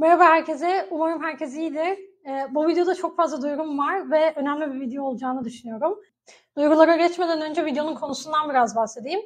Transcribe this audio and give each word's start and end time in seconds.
Merhaba 0.00 0.24
herkese, 0.24 0.88
umarım 0.90 1.22
herkes 1.22 1.56
iyidir. 1.56 1.98
Ee, 2.26 2.46
bu 2.50 2.68
videoda 2.68 2.94
çok 2.94 3.16
fazla 3.16 3.42
duyurum 3.42 3.78
var 3.78 4.10
ve 4.10 4.32
önemli 4.36 4.74
bir 4.74 4.80
video 4.80 5.04
olacağını 5.04 5.44
düşünüyorum. 5.44 5.98
Duyurulara 6.56 6.96
geçmeden 6.96 7.40
önce 7.40 7.64
videonun 7.64 7.94
konusundan 7.94 8.50
biraz 8.50 8.76
bahsedeyim. 8.76 9.20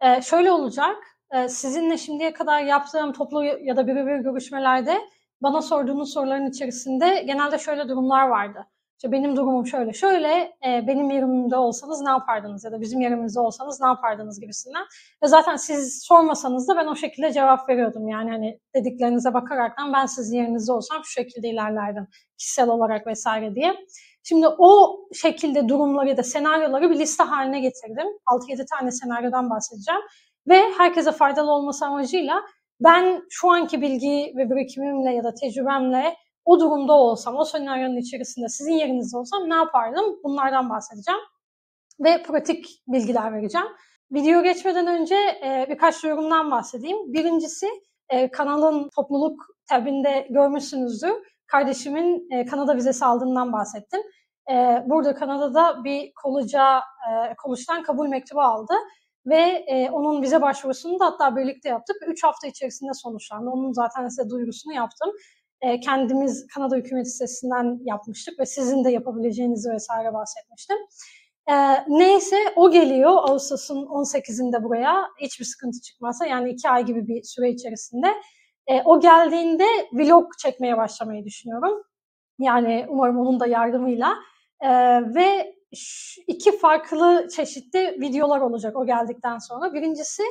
Ee, 0.00 0.22
şöyle 0.22 0.52
olacak, 0.52 0.96
e, 1.30 1.48
sizinle 1.48 1.98
şimdiye 1.98 2.32
kadar 2.32 2.62
yaptığım 2.62 3.12
toplu 3.12 3.44
ya 3.44 3.76
da 3.76 3.86
birebir 3.86 4.16
görüşmelerde 4.16 4.98
bana 5.42 5.62
sorduğunuz 5.62 6.12
soruların 6.12 6.50
içerisinde 6.50 7.22
genelde 7.26 7.58
şöyle 7.58 7.88
durumlar 7.88 8.28
vardı. 8.28 8.66
İşte 9.00 9.12
benim 9.12 9.36
durumum 9.36 9.66
şöyle 9.66 9.92
şöyle, 9.92 10.28
e, 10.66 10.86
benim 10.86 11.10
yerimde 11.10 11.56
olsanız 11.56 12.00
ne 12.00 12.10
yapardınız 12.10 12.64
ya 12.64 12.72
da 12.72 12.80
bizim 12.80 13.00
yerimizde 13.00 13.40
olsanız 13.40 13.80
ne 13.80 13.86
yapardınız 13.86 14.40
gibisinden. 14.40 14.82
Ve 15.22 15.26
zaten 15.26 15.56
siz 15.56 16.02
sormasanız 16.02 16.68
da 16.68 16.76
ben 16.76 16.86
o 16.86 16.96
şekilde 16.96 17.32
cevap 17.32 17.68
veriyordum. 17.68 18.08
Yani 18.08 18.30
hani 18.30 18.60
dediklerinize 18.74 19.34
bakaraktan 19.34 19.92
ben 19.92 20.06
sizin 20.06 20.36
yerinizde 20.36 20.72
olsam 20.72 21.04
şu 21.04 21.12
şekilde 21.12 21.48
ilerlerdim 21.48 22.06
kişisel 22.38 22.68
olarak 22.68 23.06
vesaire 23.06 23.54
diye. 23.54 23.74
Şimdi 24.22 24.46
o 24.58 24.98
şekilde 25.14 25.68
durumları 25.68 26.16
da 26.16 26.22
senaryoları 26.22 26.90
bir 26.90 26.98
liste 26.98 27.22
haline 27.22 27.60
getirdim. 27.60 28.06
6-7 28.26 28.64
tane 28.78 28.90
senaryodan 28.90 29.50
bahsedeceğim. 29.50 30.00
Ve 30.48 30.62
herkese 30.78 31.12
faydalı 31.12 31.52
olması 31.52 31.86
amacıyla 31.86 32.42
ben 32.80 33.22
şu 33.30 33.50
anki 33.50 33.80
bilgi 33.80 34.32
ve 34.36 34.50
birikimimle 34.50 35.14
ya 35.14 35.24
da 35.24 35.34
tecrübemle 35.34 36.16
o 36.50 36.60
durumda 36.60 36.92
olsam, 36.92 37.36
o 37.36 37.44
senaryonun 37.44 37.96
içerisinde 37.96 38.48
sizin 38.48 38.72
yerinizde 38.72 39.16
olsam 39.16 39.50
ne 39.50 39.54
yapardım? 39.54 40.04
Bunlardan 40.24 40.70
bahsedeceğim. 40.70 41.20
Ve 42.00 42.22
pratik 42.22 42.82
bilgiler 42.88 43.32
vereceğim. 43.32 43.66
Video 44.12 44.42
geçmeden 44.42 44.86
önce 44.86 45.14
e, 45.14 45.66
birkaç 45.70 46.04
yorumdan 46.04 46.50
bahsedeyim. 46.50 47.12
Birincisi 47.12 47.66
e, 48.08 48.30
kanalın 48.30 48.88
topluluk 48.96 49.46
tabinde 49.68 50.26
görmüşsünüzdür. 50.30 51.12
Kardeşimin 51.46 52.28
e, 52.30 52.46
Kanada 52.46 52.76
vizesi 52.76 53.04
aldığından 53.04 53.52
bahsettim. 53.52 54.00
E, 54.50 54.84
burada 54.86 55.14
Kanada'da 55.14 55.84
bir 55.84 56.12
koluca, 56.22 56.78
e, 56.78 57.34
koluştan 57.42 57.82
kabul 57.82 58.08
mektubu 58.08 58.40
aldı 58.40 58.74
ve 59.26 59.64
e, 59.66 59.90
onun 59.90 60.22
vize 60.22 60.42
başvurusunu 60.42 61.00
da 61.00 61.06
hatta 61.06 61.36
birlikte 61.36 61.68
yaptık. 61.68 61.96
Üç 62.06 62.24
hafta 62.24 62.46
içerisinde 62.46 62.90
sonuçlandı. 62.94 63.50
Onun 63.50 63.72
zaten 63.72 64.08
size 64.08 64.30
duyurusunu 64.30 64.72
yaptım. 64.72 65.12
E, 65.62 65.80
kendimiz 65.80 66.46
Kanada 66.46 66.76
hükümeti 66.76 67.10
sitesinden 67.10 67.78
yapmıştık 67.84 68.38
ve 68.38 68.46
sizin 68.46 68.84
de 68.84 68.90
yapabileceğinizi 68.90 69.70
vesaire 69.70 70.12
bahsetmiştim. 70.14 70.76
E, 71.50 71.54
neyse 71.88 72.36
o 72.56 72.70
geliyor 72.70 73.10
Ağustos'un 73.10 73.86
18'inde 73.86 74.64
buraya 74.64 75.08
hiçbir 75.20 75.44
sıkıntı 75.44 75.80
çıkmazsa 75.80 76.26
yani 76.26 76.50
iki 76.50 76.68
ay 76.68 76.84
gibi 76.84 77.08
bir 77.08 77.22
süre 77.22 77.50
içerisinde. 77.50 78.06
E, 78.66 78.82
o 78.84 79.00
geldiğinde 79.00 79.66
vlog 79.92 80.26
çekmeye 80.38 80.76
başlamayı 80.76 81.24
düşünüyorum. 81.24 81.82
Yani 82.38 82.86
umarım 82.88 83.18
onun 83.18 83.40
da 83.40 83.46
yardımıyla. 83.46 84.16
Ve 85.14 85.54
iki 86.26 86.58
farklı 86.58 87.28
çeşitli 87.36 87.96
videolar 88.00 88.40
olacak 88.40 88.76
o 88.76 88.86
geldikten 88.86 89.38
sonra. 89.38 89.74
Birincisi 89.74 90.22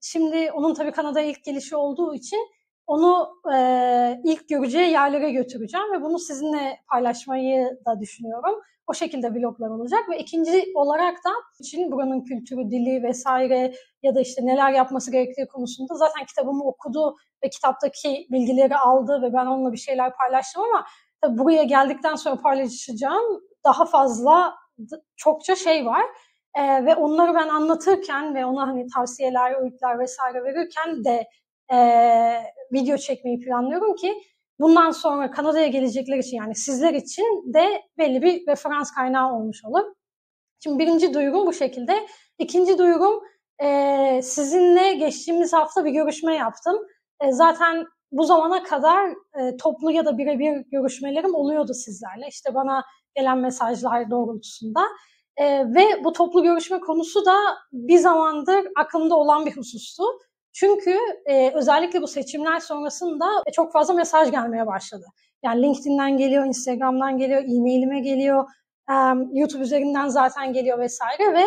şimdi 0.00 0.52
onun 0.52 0.74
tabii 0.74 0.92
Kanada'ya 0.92 1.26
ilk 1.26 1.44
gelişi 1.44 1.76
olduğu 1.76 2.14
için 2.14 2.48
onu 2.86 3.28
e, 3.54 4.20
ilk 4.24 4.48
göreceği 4.48 4.90
yerlere 4.90 5.30
götüreceğim 5.30 5.92
ve 5.92 6.02
bunu 6.02 6.18
sizinle 6.18 6.80
paylaşmayı 6.90 7.78
da 7.86 8.00
düşünüyorum. 8.00 8.60
O 8.86 8.94
şekilde 8.94 9.34
vloglar 9.34 9.68
olacak 9.68 10.08
ve 10.10 10.18
ikinci 10.18 10.72
olarak 10.74 11.14
da 11.24 11.30
için 11.60 11.92
buranın 11.92 12.20
kültürü, 12.20 12.70
dili 12.70 13.02
vesaire 13.02 13.74
ya 14.02 14.14
da 14.14 14.20
işte 14.20 14.46
neler 14.46 14.72
yapması 14.72 15.12
gerektiği 15.12 15.46
konusunda 15.46 15.94
zaten 15.94 16.26
kitabımı 16.26 16.64
okudu 16.64 17.16
ve 17.44 17.48
kitaptaki 17.48 18.26
bilgileri 18.30 18.76
aldı 18.76 19.22
ve 19.22 19.32
ben 19.32 19.46
onunla 19.46 19.72
bir 19.72 19.78
şeyler 19.78 20.12
paylaştım 20.16 20.62
ama 20.62 20.86
tabii 21.22 21.38
buraya 21.38 21.62
geldikten 21.62 22.14
sonra 22.14 22.36
paylaşacağım 22.36 23.40
daha 23.64 23.84
fazla 23.84 24.54
çokça 25.16 25.56
şey 25.56 25.86
var. 25.86 26.02
Ee, 26.58 26.84
ve 26.84 26.94
onları 26.94 27.34
ben 27.34 27.48
anlatırken 27.48 28.34
ve 28.34 28.46
ona 28.46 28.68
hani 28.68 28.86
tavsiyeler, 28.94 29.62
öğütler 29.62 29.98
vesaire 29.98 30.44
verirken 30.44 31.04
de 31.04 31.26
e, 31.72 31.78
video 32.72 32.96
çekmeyi 32.96 33.40
planlıyorum 33.40 33.96
ki 33.96 34.14
bundan 34.60 34.90
sonra 34.90 35.30
Kanada'ya 35.30 35.66
gelecekler 35.66 36.18
için 36.18 36.36
yani 36.36 36.54
sizler 36.54 36.94
için 36.94 37.54
de 37.54 37.82
belli 37.98 38.22
bir 38.22 38.46
referans 38.46 38.90
kaynağı 38.90 39.32
olmuş 39.32 39.64
olur. 39.64 39.84
Şimdi 40.60 40.78
birinci 40.78 41.14
duyurum 41.14 41.46
bu 41.46 41.52
şekilde. 41.52 42.06
İkinci 42.38 42.78
duyurum 42.78 43.22
e, 43.62 44.20
sizinle 44.22 44.94
geçtiğimiz 44.94 45.52
hafta 45.52 45.84
bir 45.84 45.90
görüşme 45.90 46.34
yaptım. 46.34 46.76
E, 47.20 47.32
zaten 47.32 47.86
bu 48.12 48.24
zamana 48.24 48.62
kadar 48.62 49.10
e, 49.10 49.56
toplu 49.56 49.90
ya 49.90 50.06
da 50.06 50.18
birebir 50.18 50.64
görüşmelerim 50.72 51.34
oluyordu 51.34 51.74
sizlerle. 51.74 52.28
İşte 52.28 52.54
bana 52.54 52.84
gelen 53.14 53.38
mesajlar 53.38 54.10
doğrultusunda. 54.10 54.82
E, 55.36 55.74
ve 55.74 56.04
bu 56.04 56.12
toplu 56.12 56.42
görüşme 56.42 56.80
konusu 56.80 57.26
da 57.26 57.36
bir 57.72 57.98
zamandır 57.98 58.66
aklımda 58.76 59.16
olan 59.16 59.46
bir 59.46 59.56
husustu. 59.56 60.04
Çünkü 60.54 60.98
e, 61.26 61.50
özellikle 61.54 62.02
bu 62.02 62.06
seçimler 62.06 62.60
sonrasında 62.60 63.26
çok 63.52 63.72
fazla 63.72 63.94
mesaj 63.94 64.30
gelmeye 64.30 64.66
başladı. 64.66 65.06
Yani 65.42 65.62
LinkedIn'den 65.62 66.16
geliyor, 66.16 66.44
Instagram'dan 66.44 67.18
geliyor, 67.18 67.42
e-mailime 67.42 68.00
geliyor, 68.00 68.48
e, 68.90 68.94
YouTube 69.32 69.62
üzerinden 69.62 70.08
zaten 70.08 70.52
geliyor 70.52 70.78
vesaire 70.78 71.32
ve 71.32 71.44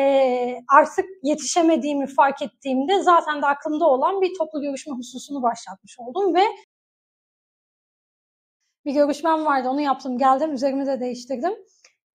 e, 0.00 0.60
artık 0.74 1.04
yetişemediğimi 1.22 2.06
fark 2.06 2.42
ettiğimde 2.42 3.02
zaten 3.02 3.42
de 3.42 3.46
aklımda 3.46 3.84
olan 3.84 4.20
bir 4.22 4.38
toplu 4.38 4.60
görüşme 4.60 4.96
hususunu 4.96 5.42
başlatmış 5.42 5.98
oldum 5.98 6.34
ve 6.34 6.42
bir 8.84 8.94
görüşmem 8.94 9.44
vardı 9.44 9.68
onu 9.68 9.80
yaptım 9.80 10.18
geldim 10.18 10.52
üzerimi 10.52 10.86
de 10.86 11.00
değiştirdim. 11.00 11.52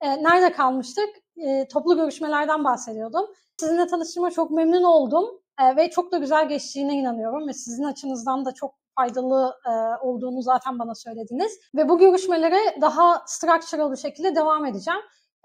E, 0.02 0.24
nerede 0.24 0.52
kalmıştık? 0.52 1.10
E, 1.38 1.68
toplu 1.68 1.96
görüşmelerden 1.96 2.64
bahsediyordum. 2.64 3.26
Sizinle 3.58 3.88
tanıştığıma 3.88 4.32
çok 4.32 4.52
memnun 4.52 4.84
oldum 4.84 5.43
ve 5.78 5.90
çok 5.90 6.12
da 6.12 6.18
güzel 6.18 6.50
geçtiğine 6.50 6.94
inanıyorum 6.94 7.48
ve 7.48 7.54
sizin 7.54 7.84
açınızdan 7.84 8.46
da 8.46 8.54
çok 8.54 8.76
faydalı 8.96 9.56
e, 9.66 9.72
olduğunu 10.06 10.42
zaten 10.42 10.80
bana 10.80 10.96
söylediniz. 10.96 11.60
Ve 11.76 11.90
bu 11.90 11.98
görüşmelere 11.98 12.82
daha 12.82 13.24
structural 13.26 13.92
bir 13.92 13.98
şekilde 13.98 14.36
devam 14.36 14.66
edeceğim. 14.66 15.00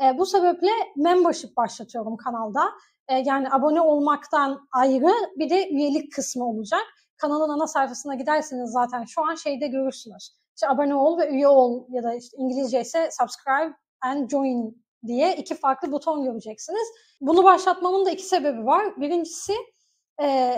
E, 0.04 0.18
bu 0.18 0.26
sebeple 0.26 0.70
membership 0.96 1.56
başlatıyorum 1.56 2.16
kanalda. 2.16 2.64
E, 3.08 3.14
yani 3.14 3.48
abone 3.50 3.80
olmaktan 3.80 4.68
ayrı 4.72 5.12
bir 5.36 5.50
de 5.50 5.68
üyelik 5.68 6.12
kısmı 6.12 6.48
olacak. 6.48 6.82
Kanalın 7.16 7.48
ana 7.48 7.66
sayfasına 7.66 8.14
giderseniz 8.14 8.70
zaten 8.70 9.04
şu 9.04 9.22
an 9.26 9.34
şeyde 9.34 9.66
görürsünüz. 9.66 10.30
İşte 10.56 10.68
abone 10.68 10.94
ol 10.94 11.18
ve 11.18 11.28
üye 11.28 11.48
ol 11.48 11.84
ya 11.88 12.02
da 12.02 12.14
işte 12.14 12.36
İngilizce 12.36 12.80
ise 12.80 13.08
subscribe 13.20 13.74
and 14.00 14.30
join 14.30 14.84
diye 15.06 15.36
iki 15.36 15.54
farklı 15.54 15.92
buton 15.92 16.24
göreceksiniz. 16.24 16.88
Bunu 17.20 17.44
başlatmamın 17.44 18.06
da 18.06 18.10
iki 18.10 18.22
sebebi 18.22 18.66
var. 18.66 19.00
Birincisi 19.00 19.52
e, 20.22 20.56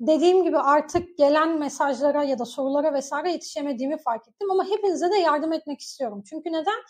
dediğim 0.00 0.44
gibi 0.44 0.58
artık 0.58 1.18
gelen 1.18 1.58
mesajlara 1.58 2.24
ya 2.24 2.38
da 2.38 2.44
sorulara 2.44 2.94
vesaire 2.94 3.32
yetişemediğimi 3.32 3.98
fark 3.98 4.28
ettim 4.28 4.50
ama 4.50 4.64
hepinize 4.64 5.10
de 5.10 5.16
yardım 5.16 5.52
etmek 5.52 5.80
istiyorum. 5.80 6.22
Çünkü 6.30 6.52
neden? 6.52 6.80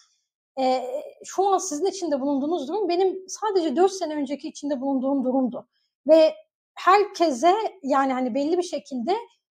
E, 0.60 0.84
şu 1.24 1.46
an 1.46 1.58
sizin 1.58 1.86
içinde 1.86 2.20
bulunduğunuz 2.20 2.68
durum 2.68 2.88
benim 2.88 3.28
sadece 3.28 3.76
4 3.76 3.92
sene 3.92 4.14
önceki 4.14 4.48
içinde 4.48 4.80
bulunduğum 4.80 5.24
durumdu. 5.24 5.68
Ve 6.08 6.34
herkese 6.74 7.54
yani 7.82 8.12
hani 8.12 8.34
belli 8.34 8.58
bir 8.58 8.62
şekilde 8.62 9.16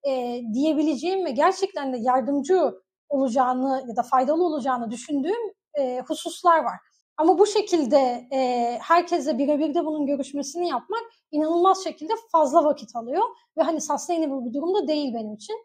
e, 0.08 0.42
diyebileceğim 0.54 1.26
ve 1.26 1.32
gerçekten 1.32 1.94
de 1.94 1.98
yardımcı 1.98 2.74
olacağını 3.10 3.86
ya 3.88 3.96
da 3.96 4.04
faydalı 4.04 4.44
olacağını 4.44 4.92
düşündüğüm 4.92 5.54
e, 5.80 6.02
hususlar 6.08 6.64
var. 6.64 6.80
Ama 7.18 7.40
bu 7.40 7.48
şekilde 7.48 8.28
e, 8.32 8.40
herkesle 8.82 9.38
birebir 9.38 9.74
de 9.74 9.86
bunun 9.86 10.06
görüşmesini 10.06 10.68
yapmak 10.68 11.04
inanılmaz 11.32 11.84
şekilde 11.84 12.14
fazla 12.32 12.64
vakit 12.64 12.96
alıyor. 12.96 13.24
Ve 13.58 13.62
hani 13.62 13.82
sustainable 13.82 14.50
bir 14.50 14.54
durumda 14.54 14.88
değil 14.88 15.14
benim 15.14 15.34
için. 15.34 15.56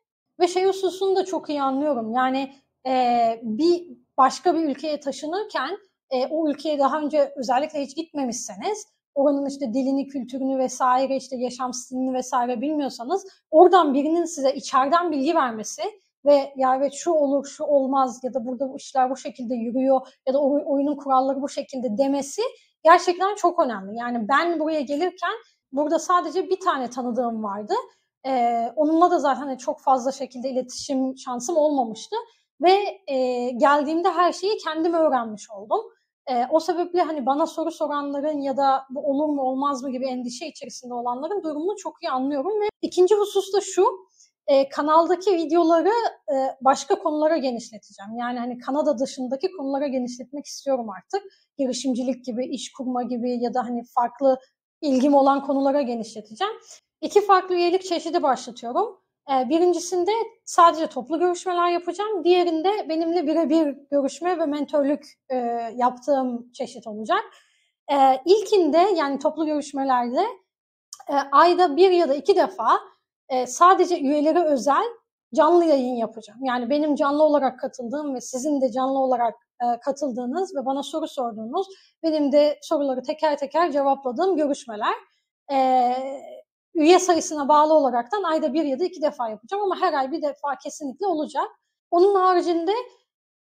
Ve 0.40 0.48
şey 0.48 0.64
hususunu 0.64 1.16
da 1.16 1.24
çok 1.24 1.48
iyi 1.48 1.62
anlıyorum. 1.62 2.12
Yani 2.12 2.52
e, 2.86 2.92
bir 3.42 3.86
başka 4.18 4.54
bir 4.54 4.64
ülkeye 4.64 5.00
taşınırken 5.00 5.78
e, 6.10 6.26
o 6.26 6.48
ülkeye 6.48 6.78
daha 6.78 7.00
önce 7.00 7.32
özellikle 7.36 7.82
hiç 7.82 7.96
gitmemişseniz 7.96 8.86
oranın 9.14 9.46
işte 9.46 9.74
dilini, 9.74 10.06
kültürünü 10.06 10.58
vesaire 10.58 11.16
işte 11.16 11.36
yaşam 11.36 11.72
stilini 11.72 12.14
vesaire 12.14 12.60
bilmiyorsanız 12.60 13.26
oradan 13.50 13.94
birinin 13.94 14.24
size 14.24 14.54
içeriden 14.54 15.12
bilgi 15.12 15.34
vermesi 15.34 15.82
ve 16.24 16.52
ya 16.56 16.76
evet 16.76 16.92
şu 16.92 17.10
olur 17.10 17.46
şu 17.46 17.64
olmaz 17.64 18.20
ya 18.24 18.34
da 18.34 18.46
burada 18.46 18.68
bu 18.68 18.76
işler 18.76 19.10
bu 19.10 19.16
şekilde 19.16 19.54
yürüyor 19.54 20.00
ya 20.26 20.34
da 20.34 20.40
oyunun 20.40 20.96
kuralları 20.96 21.42
bu 21.42 21.48
şekilde 21.48 21.98
demesi 21.98 22.42
gerçekten 22.84 23.34
çok 23.34 23.64
önemli. 23.64 23.96
Yani 23.96 24.28
ben 24.28 24.60
buraya 24.60 24.80
gelirken 24.80 25.32
burada 25.72 25.98
sadece 25.98 26.50
bir 26.50 26.60
tane 26.60 26.90
tanıdığım 26.90 27.44
vardı. 27.44 27.74
Ee, 28.26 28.72
onunla 28.76 29.10
da 29.10 29.18
zaten 29.18 29.56
çok 29.56 29.80
fazla 29.80 30.12
şekilde 30.12 30.50
iletişim 30.50 31.18
şansım 31.18 31.56
olmamıştı 31.56 32.16
ve 32.62 33.00
e, 33.06 33.50
geldiğimde 33.50 34.10
her 34.10 34.32
şeyi 34.32 34.58
kendim 34.58 34.94
öğrenmiş 34.94 35.50
oldum. 35.50 35.80
E, 36.30 36.46
o 36.50 36.60
sebeple 36.60 37.02
hani 37.02 37.26
bana 37.26 37.46
soru 37.46 37.70
soranların 37.70 38.40
ya 38.40 38.56
da 38.56 38.84
bu 38.90 39.10
olur 39.10 39.26
mu 39.28 39.42
olmaz 39.42 39.82
mı 39.82 39.90
gibi 39.90 40.06
endişe 40.06 40.46
içerisinde 40.46 40.94
olanların 40.94 41.42
durumunu 41.42 41.76
çok 41.76 42.02
iyi 42.02 42.10
anlıyorum 42.10 42.60
ve 42.60 42.68
ikinci 42.82 43.14
husus 43.14 43.52
da 43.52 43.60
şu 43.60 44.09
e, 44.50 44.68
kanaldaki 44.68 45.36
videoları 45.36 45.92
e, 46.32 46.36
başka 46.60 46.98
konulara 46.98 47.36
genişleteceğim. 47.36 48.16
Yani 48.16 48.38
hani 48.38 48.58
Kanada 48.58 48.98
dışındaki 48.98 49.52
konulara 49.52 49.86
genişletmek 49.86 50.46
istiyorum 50.46 50.90
artık. 50.90 51.22
Girişimcilik 51.58 52.24
gibi, 52.24 52.46
iş 52.46 52.72
kurma 52.72 53.02
gibi 53.02 53.42
ya 53.42 53.54
da 53.54 53.64
hani 53.64 53.82
farklı 53.94 54.38
ilgim 54.80 55.14
olan 55.14 55.46
konulara 55.46 55.82
genişleteceğim. 55.82 56.52
İki 57.00 57.26
farklı 57.26 57.54
üyelik 57.54 57.84
çeşidi 57.84 58.22
başlatıyorum. 58.22 59.00
E, 59.32 59.48
birincisinde 59.48 60.10
sadece 60.44 60.86
toplu 60.86 61.18
görüşmeler 61.18 61.68
yapacağım. 61.68 62.24
Diğerinde 62.24 62.88
benimle 62.88 63.26
birebir 63.26 63.76
görüşme 63.90 64.38
ve 64.38 64.46
mentörlük 64.46 65.04
e, 65.28 65.36
yaptığım 65.76 66.52
çeşit 66.52 66.86
olacak. 66.86 67.24
E, 67.92 68.22
ilkinde 68.26 68.78
yani 68.78 69.18
toplu 69.18 69.46
görüşmelerde 69.46 70.26
e, 71.08 71.14
ayda 71.32 71.76
bir 71.76 71.90
ya 71.90 72.08
da 72.08 72.14
iki 72.14 72.36
defa 72.36 72.80
e, 73.30 73.46
sadece 73.46 74.00
üyelere 74.00 74.44
özel 74.44 74.84
canlı 75.34 75.64
yayın 75.64 75.94
yapacağım. 75.94 76.44
Yani 76.44 76.70
benim 76.70 76.94
canlı 76.94 77.22
olarak 77.22 77.60
katıldığım 77.60 78.14
ve 78.14 78.20
sizin 78.20 78.60
de 78.60 78.72
canlı 78.72 78.98
olarak 78.98 79.34
e, 79.62 79.80
katıldığınız 79.80 80.56
ve 80.56 80.66
bana 80.66 80.82
soru 80.82 81.08
sorduğunuz, 81.08 81.66
benim 82.02 82.32
de 82.32 82.58
soruları 82.62 83.02
teker 83.02 83.38
teker 83.38 83.72
cevapladığım 83.72 84.36
görüşmeler. 84.36 84.94
E, 85.52 85.92
üye 86.74 86.98
sayısına 86.98 87.48
bağlı 87.48 87.74
olaraktan 87.74 88.22
ayda 88.22 88.54
bir 88.54 88.64
ya 88.64 88.80
da 88.80 88.84
iki 88.84 89.02
defa 89.02 89.28
yapacağım 89.28 89.62
ama 89.62 89.80
her 89.80 89.92
ay 89.92 90.12
bir 90.12 90.22
defa 90.22 90.58
kesinlikle 90.62 91.06
olacak. 91.06 91.48
Onun 91.90 92.14
haricinde 92.14 92.72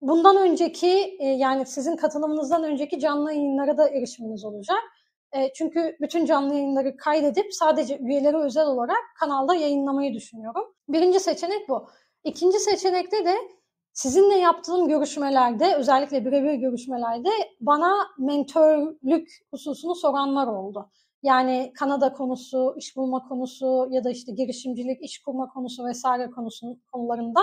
bundan 0.00 0.36
önceki 0.36 1.16
e, 1.20 1.28
yani 1.28 1.66
sizin 1.66 1.96
katılımınızdan 1.96 2.64
önceki 2.64 3.00
canlı 3.00 3.32
yayınlara 3.32 3.78
da 3.78 3.88
erişiminiz 3.88 4.44
olacak. 4.44 4.82
E, 5.32 5.52
çünkü 5.52 5.96
bütün 6.00 6.24
canlı 6.24 6.54
yayınları 6.54 6.96
kaydedip 6.96 7.54
sadece 7.54 7.98
üyelere 7.98 8.36
özel 8.36 8.66
olarak 8.66 9.02
kanalda 9.20 9.54
yayınlamayı 9.54 10.14
düşünüyorum. 10.14 10.64
Birinci 10.88 11.20
seçenek 11.20 11.68
bu. 11.68 11.86
İkinci 12.24 12.58
seçenekte 12.58 13.24
de 13.24 13.34
sizinle 13.92 14.34
yaptığım 14.34 14.88
görüşmelerde, 14.88 15.74
özellikle 15.74 16.24
birebir 16.24 16.54
görüşmelerde 16.54 17.28
bana 17.60 17.92
mentörlük 18.18 19.28
hususunu 19.50 19.94
soranlar 19.94 20.46
oldu. 20.46 20.90
Yani 21.22 21.72
Kanada 21.78 22.12
konusu, 22.12 22.74
iş 22.78 22.96
bulma 22.96 23.28
konusu 23.28 23.88
ya 23.90 24.04
da 24.04 24.10
işte 24.10 24.32
girişimcilik, 24.32 25.02
iş 25.02 25.22
kurma 25.22 25.48
konusu 25.48 25.86
vesaire 25.86 26.30
konusu 26.30 26.66
konularında 26.92 27.40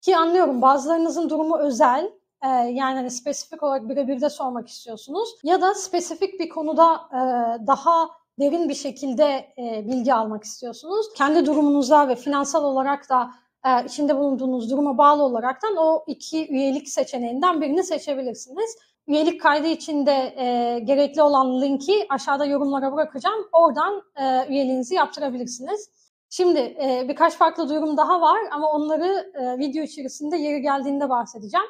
ki 0.00 0.16
anlıyorum 0.16 0.62
bazılarınızın 0.62 1.30
durumu 1.30 1.58
özel, 1.58 2.12
ee, 2.42 2.48
yani 2.48 2.94
hani 2.94 3.10
spesifik 3.10 3.62
olarak 3.62 3.88
birebir 3.88 4.20
de 4.20 4.30
sormak 4.30 4.68
istiyorsunuz 4.68 5.28
ya 5.42 5.60
da 5.60 5.74
spesifik 5.74 6.40
bir 6.40 6.48
konuda 6.48 6.94
e, 6.94 7.20
daha 7.66 8.08
derin 8.40 8.68
bir 8.68 8.74
şekilde 8.74 9.54
e, 9.58 9.84
bilgi 9.88 10.14
almak 10.14 10.44
istiyorsunuz. 10.44 11.06
Kendi 11.16 11.46
durumunuza 11.46 12.08
ve 12.08 12.16
finansal 12.16 12.64
olarak 12.64 13.08
da 13.08 13.30
e, 13.66 13.84
içinde 13.84 14.16
bulunduğunuz 14.16 14.70
duruma 14.70 14.98
bağlı 14.98 15.22
olaraktan 15.22 15.76
o 15.76 16.04
iki 16.06 16.48
üyelik 16.48 16.88
seçeneğinden 16.88 17.60
birini 17.60 17.84
seçebilirsiniz. 17.84 18.76
Üyelik 19.06 19.40
kaydı 19.40 19.66
için 19.66 20.06
de 20.06 20.34
e, 20.36 20.78
gerekli 20.78 21.22
olan 21.22 21.62
linki 21.62 22.06
aşağıda 22.08 22.44
yorumlara 22.44 22.92
bırakacağım. 22.92 23.48
Oradan 23.52 24.02
e, 24.16 24.46
üyeliğinizi 24.48 24.94
yaptırabilirsiniz. 24.94 25.90
Şimdi 26.30 26.58
e, 26.58 27.06
birkaç 27.08 27.34
farklı 27.34 27.68
duyurum 27.68 27.96
daha 27.96 28.20
var 28.20 28.38
ama 28.50 28.70
onları 28.70 29.32
e, 29.34 29.58
video 29.58 29.82
içerisinde 29.82 30.36
yeri 30.36 30.62
geldiğinde 30.62 31.08
bahsedeceğim. 31.08 31.66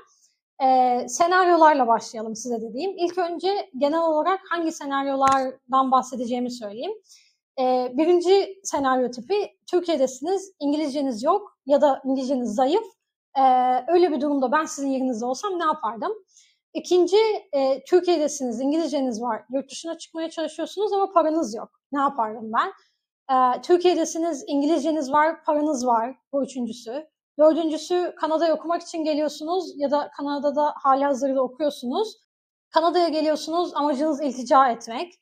E, 0.64 0.98
senaryolarla 1.08 1.86
başlayalım 1.86 2.36
size 2.36 2.60
dediğim. 2.62 2.98
İlk 2.98 3.18
önce 3.18 3.70
genel 3.78 4.00
olarak 4.00 4.40
hangi 4.50 4.72
senaryolardan 4.72 5.90
bahsedeceğimi 5.90 6.50
söyleyeyim. 6.50 6.92
E, 7.60 7.92
birinci 7.96 8.60
senaryo 8.64 9.10
tipi 9.10 9.56
Türkiye'desiniz, 9.70 10.52
İngilizceniz 10.60 11.22
yok 11.22 11.58
ya 11.66 11.80
da 11.80 12.02
İngilizceniz 12.04 12.54
zayıf. 12.54 12.84
E, 13.38 13.42
öyle 13.88 14.12
bir 14.12 14.20
durumda 14.20 14.52
ben 14.52 14.64
sizin 14.64 14.88
yerinizde 14.88 15.24
olsam 15.24 15.58
ne 15.58 15.64
yapardım? 15.64 16.12
İkinci, 16.74 17.16
e, 17.52 17.84
Türkiye'desiniz, 17.84 18.60
İngilizceniz 18.60 19.22
var, 19.22 19.44
yurt 19.50 19.70
dışına 19.70 19.98
çıkmaya 19.98 20.30
çalışıyorsunuz 20.30 20.92
ama 20.92 21.12
paranız 21.12 21.54
yok. 21.54 21.68
Ne 21.92 22.00
yapardım 22.00 22.52
ben? 22.52 22.72
E, 23.36 23.60
Türkiye'desiniz, 23.60 24.44
İngilizceniz 24.46 25.12
var, 25.12 25.44
paranız 25.44 25.86
var. 25.86 26.14
Bu 26.32 26.44
üçüncüsü. 26.44 27.11
Dördüncüsü 27.38 28.14
Kanada'ya 28.20 28.54
okumak 28.54 28.82
için 28.82 29.04
geliyorsunuz 29.04 29.72
ya 29.76 29.90
da 29.90 30.10
Kanada'da 30.16 30.74
hali 30.76 31.04
hazırda 31.04 31.42
okuyorsunuz. 31.42 32.16
Kanada'ya 32.70 33.08
geliyorsunuz, 33.08 33.72
amacınız 33.74 34.20
iltica 34.20 34.68
etmek. 34.68 35.14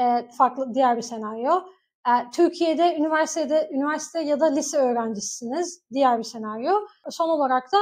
E, 0.00 0.28
farklı 0.38 0.74
diğer 0.74 0.96
bir 0.96 1.02
senaryo. 1.02 1.62
E, 2.08 2.30
Türkiye'de 2.32 2.96
üniversitede 2.96 3.68
üniversite 3.72 4.20
ya 4.20 4.40
da 4.40 4.46
lise 4.46 4.78
öğrencisisiniz. 4.78 5.82
Diğer 5.92 6.18
bir 6.18 6.24
senaryo. 6.24 6.72
Son 7.10 7.28
olarak 7.28 7.72
da 7.72 7.78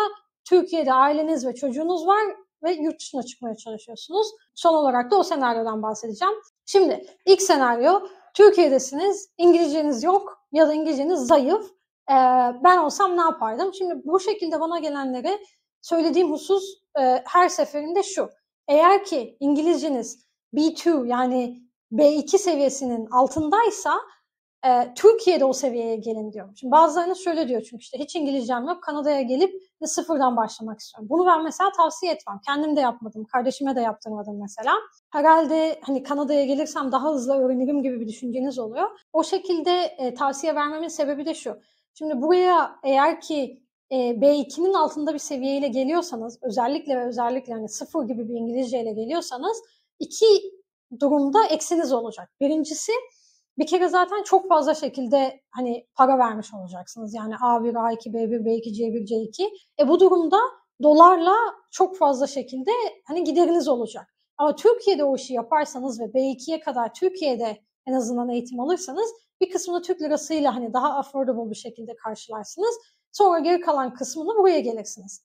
Türkiye'de 0.49 0.93
aileniz 0.93 1.47
ve 1.47 1.55
çocuğunuz 1.55 2.06
var 2.06 2.37
ve 2.62 2.73
yurt 2.73 3.00
dışına 3.00 3.23
çıkmaya 3.23 3.56
çalışıyorsunuz. 3.56 4.27
Son 4.55 4.75
olarak 4.75 5.11
da 5.11 5.17
o 5.17 5.23
senaryodan 5.23 5.83
bahsedeceğim. 5.83 6.35
Şimdi 6.67 7.06
ilk 7.27 7.43
senaryo 7.43 8.00
Türkiye'desiniz, 8.35 9.29
İngilizceniz 9.38 10.03
yok 10.03 10.47
ya 10.53 10.69
da 10.69 10.75
İngilizceniz 10.75 11.21
zayıf. 11.21 11.75
Ee, 12.11 12.14
ben 12.64 12.79
olsam 12.79 13.17
ne 13.17 13.20
yapardım? 13.20 13.75
Şimdi 13.75 13.94
bu 14.05 14.20
şekilde 14.20 14.61
bana 14.61 14.79
gelenlere 14.79 15.38
söylediğim 15.81 16.31
husus 16.32 16.64
e, 17.00 17.23
her 17.26 17.49
seferinde 17.49 18.03
şu. 18.03 18.31
Eğer 18.69 19.05
ki 19.05 19.37
İngilizceniz 19.41 20.26
B2 20.55 21.06
yani 21.06 21.62
B2 21.93 22.38
seviyesinin 22.38 23.06
altındaysa 23.06 24.00
e, 24.67 24.94
Türkiye'de 24.94 25.44
o 25.44 25.53
seviyeye 25.53 25.97
gelin 25.97 26.32
diyor. 26.32 26.49
Şimdi 26.56 26.73
bazılarınız 26.73 27.19
şöyle 27.19 27.49
diyor 27.49 27.61
çünkü 27.61 27.82
işte 27.82 27.99
hiç 27.99 28.17
İngilizcem 28.17 28.64
yok 28.64 28.82
Kanada'ya 28.82 29.23
gelip 29.23 29.55
de 29.82 29.87
sıfırdan 29.87 30.37
başlamak 30.37 30.81
istiyorum. 30.81 31.09
Bunu 31.11 31.26
ben 31.26 31.44
mesela 31.44 31.73
tavsiye 31.73 32.12
etmem. 32.12 32.41
Kendim 32.47 32.76
de 32.76 32.81
yapmadım. 32.81 33.25
Kardeşime 33.25 33.76
de 33.76 33.81
yaptırmadım 33.81 34.41
mesela. 34.41 34.73
Herhalde 35.12 35.81
hani 35.82 36.02
Kanada'ya 36.02 36.44
gelirsem 36.44 36.93
daha 36.93 37.12
hızlı 37.12 37.35
öğrenirim 37.35 37.82
gibi 37.82 38.00
bir 38.00 38.09
düşünceniz 38.09 38.59
oluyor. 38.59 38.91
O 39.12 39.25
şekilde 39.25 39.81
e, 39.81 40.14
tavsiye 40.14 40.55
vermemin 40.55 40.88
sebebi 40.88 41.26
de 41.26 41.35
şu. 41.35 41.61
Şimdi 41.99 42.23
buraya 42.23 42.81
eğer 42.83 43.21
ki 43.21 43.63
e, 43.91 43.97
B2'nin 43.97 44.73
altında 44.73 45.15
bir 45.15 45.19
seviyeyle 45.19 45.69
geliyorsanız 45.69 46.39
özellikle 46.43 46.97
ve 46.97 47.07
özellikle 47.07 47.53
hani 47.53 47.69
sıfır 47.69 48.05
gibi 48.05 48.29
bir 48.29 48.35
İngilizce 48.35 48.83
ile 48.83 48.93
geliyorsanız 48.93 49.63
iki 49.99 50.27
durumda 51.01 51.47
eksiniz 51.47 51.93
olacak. 51.93 52.31
Birincisi 52.41 52.93
bir 53.59 53.67
kere 53.67 53.89
zaten 53.89 54.23
çok 54.23 54.49
fazla 54.49 54.75
şekilde 54.75 55.41
hani 55.51 55.87
para 55.95 56.19
vermiş 56.19 56.55
olacaksınız. 56.55 57.15
Yani 57.15 57.35
A1, 57.35 57.73
A2, 57.73 58.13
B1, 58.13 58.45
B2, 58.45 58.63
C1, 58.63 59.07
C2. 59.07 59.51
E 59.81 59.89
bu 59.89 60.01
durumda 60.01 60.39
dolarla 60.83 61.35
çok 61.71 61.97
fazla 61.97 62.26
şekilde 62.26 62.71
hani 63.05 63.25
gideriniz 63.25 63.69
olacak. 63.69 64.15
Ama 64.38 64.57
Türkiye'de 64.57 65.05
o 65.05 65.17
işi 65.17 65.35
yaparsanız 65.35 66.00
ve 66.00 66.05
B2'ye 66.05 66.61
kadar 66.61 66.95
Türkiye'de 66.95 67.59
en 67.87 67.93
azından 67.93 68.29
eğitim 68.29 68.61
alırsanız 68.61 69.11
bir 69.40 69.50
kısmını 69.50 69.83
Türk 69.83 70.02
lirasıyla 70.02 70.55
hani 70.55 70.73
daha 70.73 70.99
affordable 70.99 71.50
bir 71.50 71.57
şekilde 71.57 71.97
karşılarsınız. 71.97 72.75
Sonra 73.12 73.38
geri 73.38 73.61
kalan 73.61 73.95
kısmını 73.95 74.38
buraya 74.38 74.61
gelirsiniz. 74.61 75.25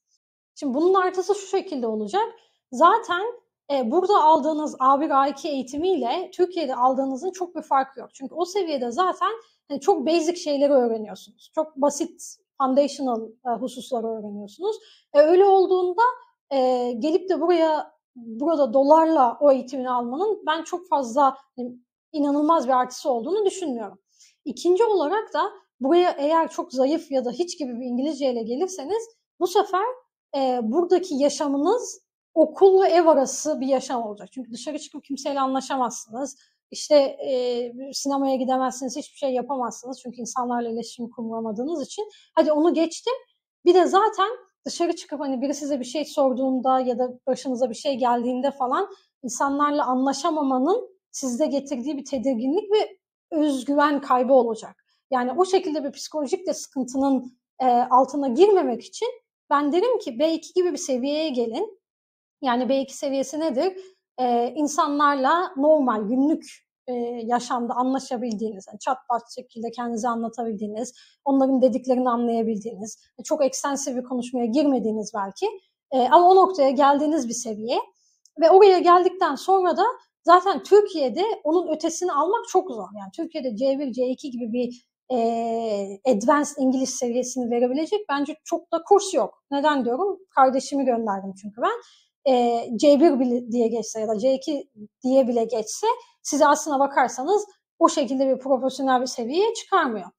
Şimdi 0.55 0.73
bunun 0.73 0.93
artısı 0.93 1.35
şu 1.35 1.47
şekilde 1.47 1.87
olacak. 1.87 2.29
Zaten 2.71 3.25
e, 3.71 3.91
burada 3.91 4.23
aldığınız 4.23 4.75
A1, 4.75 5.09
A2 5.09 5.47
eğitimiyle 5.47 6.31
Türkiye'de 6.33 6.75
aldığınızın 6.75 7.31
çok 7.31 7.55
bir 7.55 7.61
farkı 7.61 7.99
yok. 7.99 8.09
Çünkü 8.13 8.35
o 8.35 8.45
seviyede 8.45 8.91
zaten 8.91 9.31
hani 9.67 9.79
çok 9.79 10.05
basic 10.05 10.35
şeyleri 10.35 10.73
öğreniyorsunuz. 10.73 11.51
Çok 11.55 11.75
basit 11.75 12.37
foundational 12.57 13.29
e, 13.47 13.49
hususları 13.49 14.07
öğreniyorsunuz. 14.07 14.75
E, 15.13 15.19
öyle 15.19 15.45
olduğunda 15.45 16.01
e, 16.51 16.91
gelip 16.91 17.29
de 17.29 17.41
buraya 17.41 17.91
burada 18.15 18.73
dolarla 18.73 19.37
o 19.41 19.51
eğitimini 19.51 19.89
almanın 19.89 20.43
ben 20.47 20.63
çok 20.63 20.87
fazla 20.87 21.37
hani, 21.55 21.75
inanılmaz 22.11 22.67
bir 22.67 22.73
artısı 22.73 23.09
olduğunu 23.09 23.45
düşünmüyorum. 23.45 23.99
İkinci 24.45 24.83
olarak 24.83 25.33
da 25.33 25.51
buraya 25.79 26.11
eğer 26.11 26.49
çok 26.49 26.73
zayıf 26.73 27.11
ya 27.11 27.25
da 27.25 27.31
hiç 27.31 27.59
gibi 27.59 27.79
bir 27.79 27.85
İngilizce 27.85 28.31
ile 28.31 28.43
gelirseniz 28.43 29.03
bu 29.39 29.47
sefer 29.47 29.85
e, 30.35 30.59
buradaki 30.63 31.15
yaşamınız 31.15 32.01
okul 32.33 32.83
ve 32.83 32.87
ev 32.87 33.07
arası 33.07 33.61
bir 33.61 33.67
yaşam 33.67 34.03
olacak. 34.03 34.29
Çünkü 34.31 34.51
dışarı 34.51 34.79
çıkıp 34.79 35.03
kimseyle 35.03 35.39
anlaşamazsınız. 35.39 36.37
İşte 36.71 36.95
e, 36.95 37.93
sinemaya 37.93 38.35
gidemezsiniz, 38.35 38.97
hiçbir 38.97 39.17
şey 39.17 39.33
yapamazsınız. 39.33 40.01
Çünkü 40.01 40.21
insanlarla 40.21 40.69
iletişim 40.69 41.09
kuramadığınız 41.09 41.85
için. 41.85 42.09
Hadi 42.35 42.51
onu 42.51 42.73
geçtim. 42.73 43.13
Bir 43.65 43.73
de 43.73 43.85
zaten 43.85 44.29
dışarı 44.65 44.95
çıkıp 44.95 45.19
hani 45.19 45.41
biri 45.41 45.53
size 45.53 45.79
bir 45.79 45.85
şey 45.85 46.05
sorduğunda 46.05 46.79
ya 46.79 46.99
da 46.99 47.19
başınıza 47.27 47.69
bir 47.69 47.75
şey 47.75 47.95
geldiğinde 47.95 48.51
falan 48.51 48.89
insanlarla 49.23 49.85
anlaşamamanın 49.85 51.00
sizde 51.11 51.45
getirdiği 51.45 51.97
bir 51.97 52.05
tedirginlik 52.05 52.71
ve 52.71 52.97
özgüven 53.31 54.01
kaybı 54.01 54.33
olacak. 54.33 54.85
Yani 55.11 55.31
o 55.31 55.45
şekilde 55.45 55.83
bir 55.83 55.91
psikolojik 55.91 56.47
de 56.47 56.53
sıkıntının 56.53 57.37
e, 57.59 57.65
altına 57.65 58.27
girmemek 58.27 58.83
için 58.83 59.07
ben 59.49 59.71
derim 59.71 59.99
ki 59.99 60.11
B2 60.11 60.53
gibi 60.55 60.71
bir 60.71 60.77
seviyeye 60.77 61.29
gelin. 61.29 61.81
Yani 62.41 62.63
B2 62.63 62.89
seviyesi 62.89 63.39
nedir? 63.39 63.77
Ee, 64.19 64.53
insanlarla 64.55 65.53
normal 65.57 66.01
günlük 66.01 66.45
e, 66.87 66.93
yaşamda 67.25 67.73
anlaşabildiğiniz, 67.73 68.67
yani 68.67 68.79
çat 68.79 68.97
pat 69.09 69.21
şekilde 69.35 69.71
kendinizi 69.71 70.07
anlatabildiğiniz, 70.07 70.93
onların 71.25 71.61
dediklerini 71.61 72.09
anlayabildiğiniz, 72.09 72.97
çok 73.23 73.45
ekstensiv 73.45 73.95
bir 73.95 74.03
konuşmaya 74.03 74.45
girmediğiniz 74.45 75.11
belki 75.15 75.47
e, 75.91 76.07
ama 76.07 76.29
o 76.29 76.35
noktaya 76.35 76.69
geldiğiniz 76.69 77.27
bir 77.27 77.33
seviye 77.33 77.79
ve 78.41 78.49
oraya 78.49 78.79
geldikten 78.79 79.35
sonra 79.35 79.77
da 79.77 79.83
zaten 80.23 80.63
Türkiye'de 80.63 81.23
onun 81.43 81.75
ötesini 81.75 82.11
almak 82.11 82.47
çok 82.49 82.71
zor. 82.71 82.87
Yani 82.99 83.11
Türkiye'de 83.15 83.47
C1, 83.47 83.93
C2 83.93 84.31
gibi 84.31 84.53
bir 84.53 84.85
e, 85.11 86.11
advanced 86.11 86.55
İngiliz 86.57 86.89
seviyesini 86.89 87.51
verebilecek 87.51 87.99
bence 88.09 88.35
çok 88.43 88.71
da 88.71 88.83
kurs 88.83 89.13
yok. 89.13 89.43
Neden 89.51 89.85
diyorum? 89.85 90.19
Kardeşimi 90.35 90.85
gönderdim 90.85 91.33
çünkü 91.41 91.61
ben. 91.61 91.81
E, 92.25 92.33
C1 92.77 93.19
bile 93.19 93.51
diye 93.51 93.67
geçse 93.67 93.99
ya 93.99 94.07
da 94.07 94.13
C2 94.13 94.67
diye 95.03 95.27
bile 95.27 95.43
geçse 95.43 95.87
size 96.21 96.47
aslına 96.47 96.79
bakarsanız 96.79 97.45
o 97.79 97.89
şekilde 97.89 98.27
bir 98.27 98.39
profesyonel 98.39 99.01
bir 99.01 99.05
seviyeye 99.05 99.53
çıkarmıyor. 99.53 100.09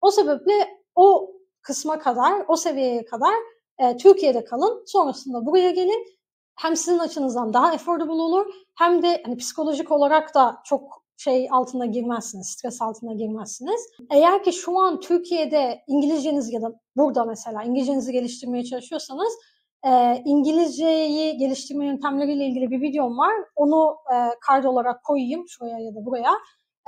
O 0.00 0.10
sebeple 0.10 0.52
o 0.94 1.32
kısma 1.62 1.98
kadar, 1.98 2.44
o 2.48 2.56
seviyeye 2.56 3.04
kadar 3.04 3.34
e, 3.78 3.96
Türkiye'de 3.96 4.44
kalın. 4.44 4.84
Sonrasında 4.86 5.46
buraya 5.46 5.70
gelin. 5.70 6.19
Hem 6.60 6.76
sizin 6.76 6.98
açınızdan 6.98 7.52
daha 7.52 7.66
affordable 7.66 8.12
olur 8.12 8.46
hem 8.78 9.02
de 9.02 9.22
hani 9.24 9.36
psikolojik 9.36 9.92
olarak 9.92 10.34
da 10.34 10.60
çok 10.64 11.04
şey 11.16 11.48
altına 11.50 11.86
girmezsiniz, 11.86 12.46
stres 12.46 12.82
altına 12.82 13.12
girmezsiniz. 13.12 13.80
Eğer 14.10 14.42
ki 14.44 14.52
şu 14.52 14.78
an 14.78 15.00
Türkiye'de 15.00 15.82
İngilizceniz 15.86 16.52
ya 16.52 16.62
da 16.62 16.80
burada 16.96 17.24
mesela 17.24 17.62
İngilizcenizi 17.62 18.12
geliştirmeye 18.12 18.64
çalışıyorsanız 18.64 19.32
e, 19.86 20.22
İngilizceyi 20.24 21.36
geliştirme 21.36 21.86
yöntemleriyle 21.86 22.44
ilgili 22.46 22.70
bir 22.70 22.80
videom 22.80 23.18
var. 23.18 23.34
Onu 23.56 23.96
e, 24.14 24.16
kart 24.40 24.66
olarak 24.66 25.04
koyayım 25.04 25.48
şuraya 25.48 25.78
ya 25.78 25.94
da 25.94 26.06
buraya. 26.06 26.32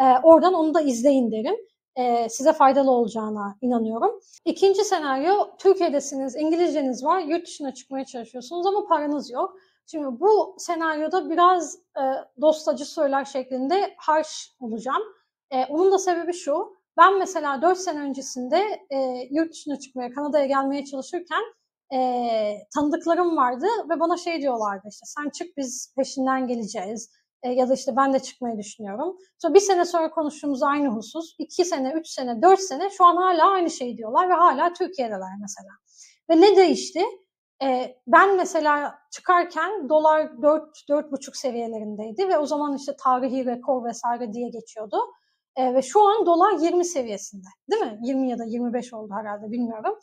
E, 0.00 0.04
oradan 0.22 0.54
onu 0.54 0.74
da 0.74 0.80
izleyin 0.80 1.32
derim. 1.32 1.56
E, 1.96 2.28
size 2.28 2.52
faydalı 2.52 2.90
olacağına 2.90 3.56
inanıyorum. 3.60 4.20
İkinci 4.44 4.84
senaryo, 4.84 5.56
Türkiye'desiniz, 5.58 6.36
İngilizceniz 6.36 7.04
var, 7.04 7.20
yurt 7.20 7.46
dışına 7.46 7.74
çıkmaya 7.74 8.04
çalışıyorsunuz 8.04 8.66
ama 8.66 8.86
paranız 8.88 9.30
yok. 9.30 9.56
Şimdi 9.86 10.20
bu 10.20 10.56
senaryoda 10.58 11.30
biraz 11.30 11.76
e, 11.76 12.02
dostacı 12.40 12.84
söyler 12.84 13.24
şeklinde 13.24 13.94
harş 13.98 14.56
olacağım. 14.60 15.02
E, 15.50 15.66
onun 15.66 15.92
da 15.92 15.98
sebebi 15.98 16.32
şu, 16.32 16.76
ben 16.96 17.18
mesela 17.18 17.62
4 17.62 17.78
sene 17.78 18.00
öncesinde 18.00 18.86
e, 18.90 19.28
yurt 19.30 19.52
dışına 19.52 19.78
çıkmaya, 19.78 20.10
Kanada'ya 20.10 20.46
gelmeye 20.46 20.84
çalışırken 20.84 21.42
e, 21.94 21.98
tanıdıklarım 22.74 23.36
vardı 23.36 23.66
ve 23.90 24.00
bana 24.00 24.16
şey 24.16 24.40
diyorlardı 24.40 24.88
işte 24.90 25.06
sen 25.06 25.30
çık 25.30 25.56
biz 25.56 25.94
peşinden 25.96 26.46
geleceğiz 26.46 27.10
e, 27.42 27.50
ya 27.52 27.68
da 27.68 27.74
işte 27.74 27.96
ben 27.96 28.12
de 28.12 28.20
çıkmayı 28.20 28.58
düşünüyorum. 28.58 29.16
Sonra 29.38 29.54
bir 29.54 29.60
sene 29.60 29.84
sonra 29.84 30.10
konuştuğumuz 30.10 30.62
aynı 30.62 30.88
husus, 30.88 31.34
iki 31.38 31.64
sene, 31.64 31.92
üç 31.92 32.08
sene, 32.08 32.42
dört 32.42 32.60
sene 32.60 32.90
şu 32.90 33.04
an 33.04 33.16
hala 33.16 33.50
aynı 33.50 33.70
şeyi 33.70 33.98
diyorlar 33.98 34.28
ve 34.28 34.32
hala 34.32 34.72
Türkiye'deler 34.72 35.38
mesela. 35.40 35.70
Ve 36.30 36.40
ne 36.40 36.56
değişti? 36.56 37.04
E, 37.62 37.96
ben 38.06 38.36
mesela 38.36 38.98
çıkarken 39.10 39.88
dolar 39.88 40.20
4-4,5 40.24 41.36
seviyelerindeydi 41.36 42.28
ve 42.28 42.38
o 42.38 42.46
zaman 42.46 42.76
işte 42.76 42.96
tarihi 42.96 43.46
rekor 43.46 43.84
vesaire 43.84 44.32
diye 44.32 44.48
geçiyordu. 44.48 44.96
E, 45.56 45.74
ve 45.74 45.82
şu 45.82 46.00
an 46.00 46.26
dolar 46.26 46.52
20 46.52 46.84
seviyesinde 46.84 47.48
değil 47.70 47.82
mi? 47.82 47.98
20 48.02 48.30
ya 48.30 48.38
da 48.38 48.44
25 48.44 48.92
oldu 48.92 49.12
herhalde 49.14 49.50
bilmiyorum. 49.50 49.98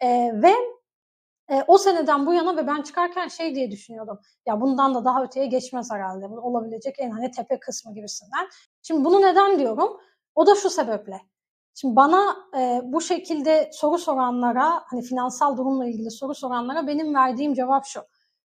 E, 0.00 0.08
ve 0.42 0.54
e, 1.50 1.64
o 1.66 1.78
seneden 1.78 2.26
bu 2.26 2.34
yana 2.34 2.56
ve 2.56 2.66
ben 2.66 2.82
çıkarken 2.82 3.28
şey 3.28 3.54
diye 3.54 3.70
düşünüyordum. 3.70 4.18
Ya 4.46 4.60
bundan 4.60 4.94
da 4.94 5.04
daha 5.04 5.24
öteye 5.24 5.46
geçmez 5.46 5.90
herhalde. 5.92 6.30
Bu 6.30 6.40
olabilecek 6.40 6.94
en 6.98 7.10
hani 7.10 7.30
tepe 7.30 7.60
kısmı 7.60 7.94
gibisinden. 7.94 8.48
Şimdi 8.82 9.04
bunu 9.04 9.22
neden 9.22 9.58
diyorum? 9.58 9.96
O 10.34 10.46
da 10.46 10.54
şu 10.54 10.70
sebeple. 10.70 11.20
Şimdi 11.74 11.96
bana 11.96 12.36
e, 12.58 12.80
bu 12.84 13.00
şekilde 13.00 13.70
soru 13.72 13.98
soranlara, 13.98 14.82
hani 14.86 15.02
finansal 15.02 15.56
durumla 15.56 15.86
ilgili 15.86 16.10
soru 16.10 16.34
soranlara 16.34 16.86
benim 16.86 17.14
verdiğim 17.14 17.54
cevap 17.54 17.84
şu. 17.86 18.00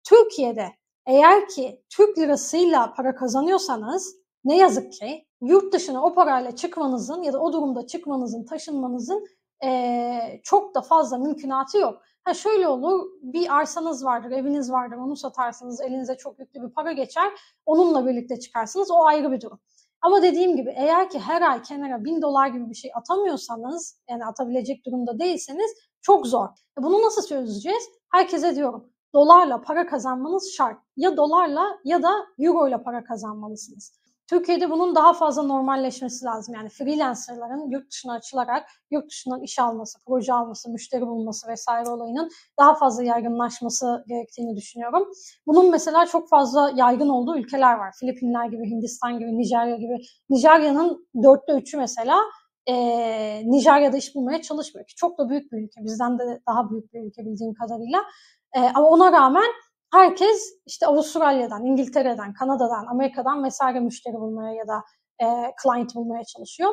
Türkiye'de 0.04 0.66
eğer 1.06 1.48
ki 1.48 1.82
Türk 1.90 2.18
lirasıyla 2.18 2.94
para 2.94 3.14
kazanıyorsanız 3.14 4.16
ne 4.44 4.56
yazık 4.56 4.92
ki 4.92 5.26
yurt 5.40 5.72
dışına 5.72 6.02
o 6.02 6.14
parayla 6.14 6.56
çıkmanızın 6.56 7.22
ya 7.22 7.32
da 7.32 7.40
o 7.40 7.52
durumda 7.52 7.86
çıkmanızın, 7.86 8.44
taşınmanızın 8.44 9.26
e, 9.64 10.40
çok 10.42 10.74
da 10.74 10.82
fazla 10.82 11.18
mümkünatı 11.18 11.78
yok. 11.78 12.02
Ha 12.24 12.34
şöyle 12.34 12.68
olur, 12.68 13.10
bir 13.22 13.56
arsanız 13.56 14.04
vardır, 14.04 14.30
eviniz 14.30 14.72
vardır, 14.72 14.96
onu 14.96 15.16
satarsınız, 15.16 15.80
elinize 15.80 16.16
çok 16.16 16.38
yüklü 16.38 16.62
bir 16.62 16.68
para 16.74 16.92
geçer, 16.92 17.32
onunla 17.66 18.06
birlikte 18.06 18.40
çıkarsınız, 18.40 18.90
o 18.90 19.04
ayrı 19.04 19.32
bir 19.32 19.40
durum. 19.40 19.60
Ama 20.00 20.22
dediğim 20.22 20.56
gibi 20.56 20.74
eğer 20.76 21.10
ki 21.10 21.18
her 21.18 21.42
ay 21.42 21.62
kenara 21.62 22.04
bin 22.04 22.22
dolar 22.22 22.48
gibi 22.48 22.70
bir 22.70 22.74
şey 22.74 22.90
atamıyorsanız, 22.94 24.00
yani 24.10 24.26
atabilecek 24.26 24.86
durumda 24.86 25.18
değilseniz 25.18 25.70
çok 26.02 26.26
zor. 26.26 26.48
E 26.78 26.82
bunu 26.82 27.02
nasıl 27.02 27.26
çözeceğiz? 27.26 27.88
Herkese 28.12 28.54
diyorum, 28.54 28.92
dolarla 29.14 29.60
para 29.60 29.86
kazanmanız 29.86 30.52
şart. 30.56 30.78
Ya 30.96 31.16
dolarla 31.16 31.78
ya 31.84 32.02
da 32.02 32.12
euro 32.38 32.68
ile 32.68 32.82
para 32.82 33.04
kazanmalısınız. 33.04 34.03
Türkiye'de 34.26 34.70
bunun 34.70 34.94
daha 34.94 35.12
fazla 35.12 35.42
normalleşmesi 35.42 36.24
lazım. 36.24 36.54
Yani 36.54 36.68
freelancerların 36.68 37.70
yurt 37.70 37.90
dışına 37.90 38.12
açılarak 38.12 38.68
yurt 38.90 39.10
dışından 39.10 39.42
iş 39.42 39.58
alması, 39.58 39.98
proje 40.06 40.32
alması, 40.32 40.70
müşteri 40.70 41.06
bulması 41.06 41.48
vesaire 41.48 41.88
olayının 41.88 42.30
daha 42.58 42.74
fazla 42.74 43.02
yaygınlaşması 43.02 44.04
gerektiğini 44.08 44.56
düşünüyorum. 44.56 45.08
Bunun 45.46 45.70
mesela 45.70 46.06
çok 46.06 46.28
fazla 46.28 46.72
yaygın 46.74 47.08
olduğu 47.08 47.38
ülkeler 47.38 47.74
var. 47.74 47.94
Filipinler 48.00 48.46
gibi, 48.46 48.70
Hindistan 48.70 49.18
gibi, 49.18 49.38
Nijerya 49.38 49.76
gibi. 49.76 49.96
Nijerya'nın 50.30 51.08
dörtte 51.22 51.52
üçü 51.52 51.76
mesela 51.76 52.20
e, 52.66 52.74
Nijerya'da 53.50 53.96
iş 53.96 54.14
bulmaya 54.14 54.42
çalışmıyor 54.42 54.86
ki. 54.86 54.94
Çok 54.94 55.18
da 55.18 55.28
büyük 55.28 55.52
bir 55.52 55.58
ülke. 55.58 55.84
Bizden 55.84 56.18
de 56.18 56.40
daha 56.48 56.70
büyük 56.70 56.92
bir 56.92 57.00
ülke 57.00 57.24
bildiğim 57.24 57.54
kadarıyla. 57.54 57.98
E, 58.56 58.60
ama 58.60 58.88
ona 58.88 59.12
rağmen 59.12 59.50
herkes 59.94 60.52
işte 60.66 60.86
Avustralya'dan, 60.86 61.64
İngiltere'den, 61.64 62.34
Kanada'dan, 62.34 62.86
Amerika'dan 62.86 63.44
vesaire 63.44 63.80
müşteri 63.80 64.14
bulmaya 64.14 64.54
ya 64.54 64.68
da 64.68 64.84
e, 65.22 65.26
client 65.62 65.94
bulmaya 65.94 66.24
çalışıyor. 66.24 66.70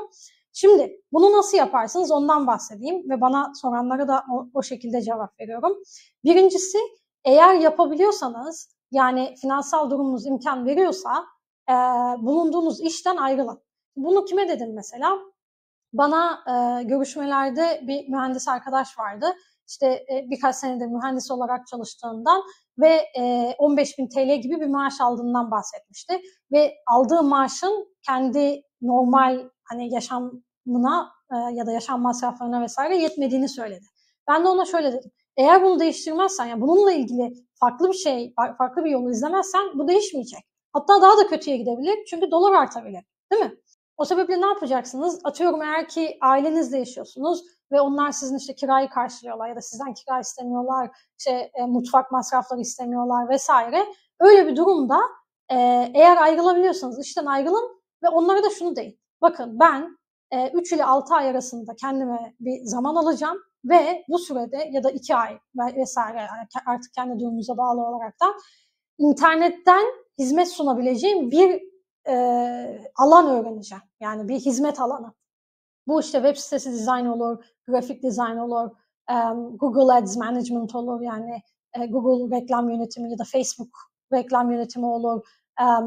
Şimdi 0.53 1.01
bunu 1.11 1.37
nasıl 1.37 1.57
yaparsınız 1.57 2.11
ondan 2.11 2.47
bahsedeyim 2.47 3.09
ve 3.09 3.21
bana 3.21 3.51
soranlara 3.55 4.07
da 4.07 4.23
o, 4.31 4.47
o 4.53 4.63
şekilde 4.63 5.01
cevap 5.01 5.39
veriyorum. 5.39 5.77
Birincisi 6.23 6.77
eğer 7.25 7.53
yapabiliyorsanız 7.55 8.75
yani 8.91 9.35
finansal 9.41 9.89
durumunuz 9.89 10.25
imkan 10.25 10.65
veriyorsa 10.65 11.25
e, 11.69 11.73
bulunduğunuz 12.25 12.81
işten 12.81 13.17
ayrılın. 13.17 13.61
Bunu 13.95 14.25
kime 14.25 14.47
dedim 14.47 14.73
mesela? 14.75 15.19
Bana 15.93 16.43
e, 16.47 16.83
görüşmelerde 16.83 17.81
bir 17.87 18.09
mühendis 18.09 18.47
arkadaş 18.47 18.99
vardı. 18.99 19.25
İşte 19.71 19.87
e, 19.87 20.29
birkaç 20.29 20.55
senedir 20.55 20.85
mühendis 20.85 21.31
olarak 21.31 21.67
çalıştığından 21.67 22.41
ve 22.79 23.05
e, 23.19 23.55
15 23.57 23.97
bin 23.97 24.07
TL 24.09 24.41
gibi 24.41 24.61
bir 24.61 24.67
maaş 24.67 25.01
aldığından 25.01 25.51
bahsetmişti. 25.51 26.21
Ve 26.51 26.73
aldığı 26.87 27.23
maaşın 27.23 27.87
kendi 28.07 28.61
normal 28.81 29.49
hani 29.63 29.93
yaşamına 29.93 31.11
e, 31.33 31.35
ya 31.53 31.65
da 31.65 31.71
yaşam 31.71 32.01
masraflarına 32.01 32.61
vesaire 32.61 32.97
yetmediğini 32.97 33.49
söyledi. 33.49 33.85
Ben 34.27 34.43
de 34.43 34.47
ona 34.47 34.65
şöyle 34.65 34.93
dedim. 34.93 35.11
Eğer 35.37 35.63
bunu 35.63 35.79
değiştirmezsen, 35.79 36.45
yani 36.45 36.61
bununla 36.61 36.91
ilgili 36.91 37.33
farklı 37.59 37.89
bir 37.89 37.97
şey, 37.97 38.33
farklı 38.57 38.85
bir 38.85 38.89
yolu 38.89 39.11
izlemezsen 39.11 39.61
bu 39.75 39.87
değişmeyecek. 39.87 40.41
Hatta 40.73 41.01
daha 41.01 41.17
da 41.17 41.27
kötüye 41.27 41.57
gidebilir 41.57 42.05
çünkü 42.09 42.31
dolar 42.31 42.53
artabilir. 42.53 43.03
Değil 43.31 43.43
mi? 43.43 43.55
O 43.97 44.05
sebeple 44.05 44.41
ne 44.41 44.45
yapacaksınız? 44.45 45.19
Atıyorum 45.23 45.61
eğer 45.61 45.87
ki 45.87 46.17
ailenizle 46.21 46.77
yaşıyorsunuz 46.77 47.43
ve 47.71 47.81
onlar 47.81 48.11
sizin 48.11 48.37
işte 48.37 48.55
kirayı 48.55 48.89
karşılıyorlar 48.89 49.49
ya 49.49 49.55
da 49.55 49.61
sizden 49.61 49.93
kira 49.93 50.19
istemiyorlar, 50.19 50.89
işte 51.19 51.51
e, 51.53 51.65
mutfak 51.65 52.11
masrafları 52.11 52.61
istemiyorlar 52.61 53.29
vesaire. 53.29 53.85
Öyle 54.19 54.47
bir 54.47 54.55
durumda 54.55 54.99
e, 55.49 55.55
eğer 55.93 56.17
ayrılabiliyorsanız 56.17 56.99
işten 56.99 57.25
ayrılın 57.25 57.81
ve 58.03 58.09
onlara 58.09 58.43
da 58.43 58.49
şunu 58.49 58.75
deyin. 58.75 58.99
Bakın 59.21 59.59
ben 59.59 59.97
e, 60.31 60.49
3 60.49 60.71
ile 60.73 60.85
6 60.85 61.13
ay 61.13 61.29
arasında 61.29 61.75
kendime 61.75 62.35
bir 62.39 62.63
zaman 62.63 62.95
alacağım 62.95 63.37
ve 63.65 64.03
bu 64.09 64.19
sürede 64.19 64.69
ya 64.71 64.83
da 64.83 64.91
2 64.91 65.15
ay 65.15 65.39
vesaire 65.75 66.27
artık 66.65 66.93
kendi 66.93 67.19
durumunuza 67.19 67.57
bağlı 67.57 67.81
olarak 67.81 68.21
da 68.21 68.25
internetten 68.97 69.85
hizmet 70.19 70.47
sunabileceğim 70.47 71.31
bir 71.31 71.61
e, 72.07 72.81
alan 72.95 73.29
öğreneceğim. 73.29 73.83
Yani 73.99 74.27
bir 74.27 74.39
hizmet 74.39 74.79
alanı. 74.79 75.13
Bu 75.91 76.00
işte 76.00 76.17
web 76.17 76.36
sitesi 76.36 76.71
dizayn 76.71 77.05
olur, 77.05 77.45
grafik 77.67 78.03
dizayn 78.03 78.38
olur, 78.38 78.69
Google 79.60 79.93
Ads 79.93 80.17
Management 80.17 80.75
olur 80.75 81.01
yani 81.01 81.41
e, 81.74 81.86
Google 81.86 82.38
reklam 82.38 82.69
yönetimi 82.69 83.12
ya 83.12 83.19
da 83.19 83.24
Facebook 83.24 83.69
reklam 84.13 84.51
yönetimi 84.51 84.86
olur, 84.86 85.21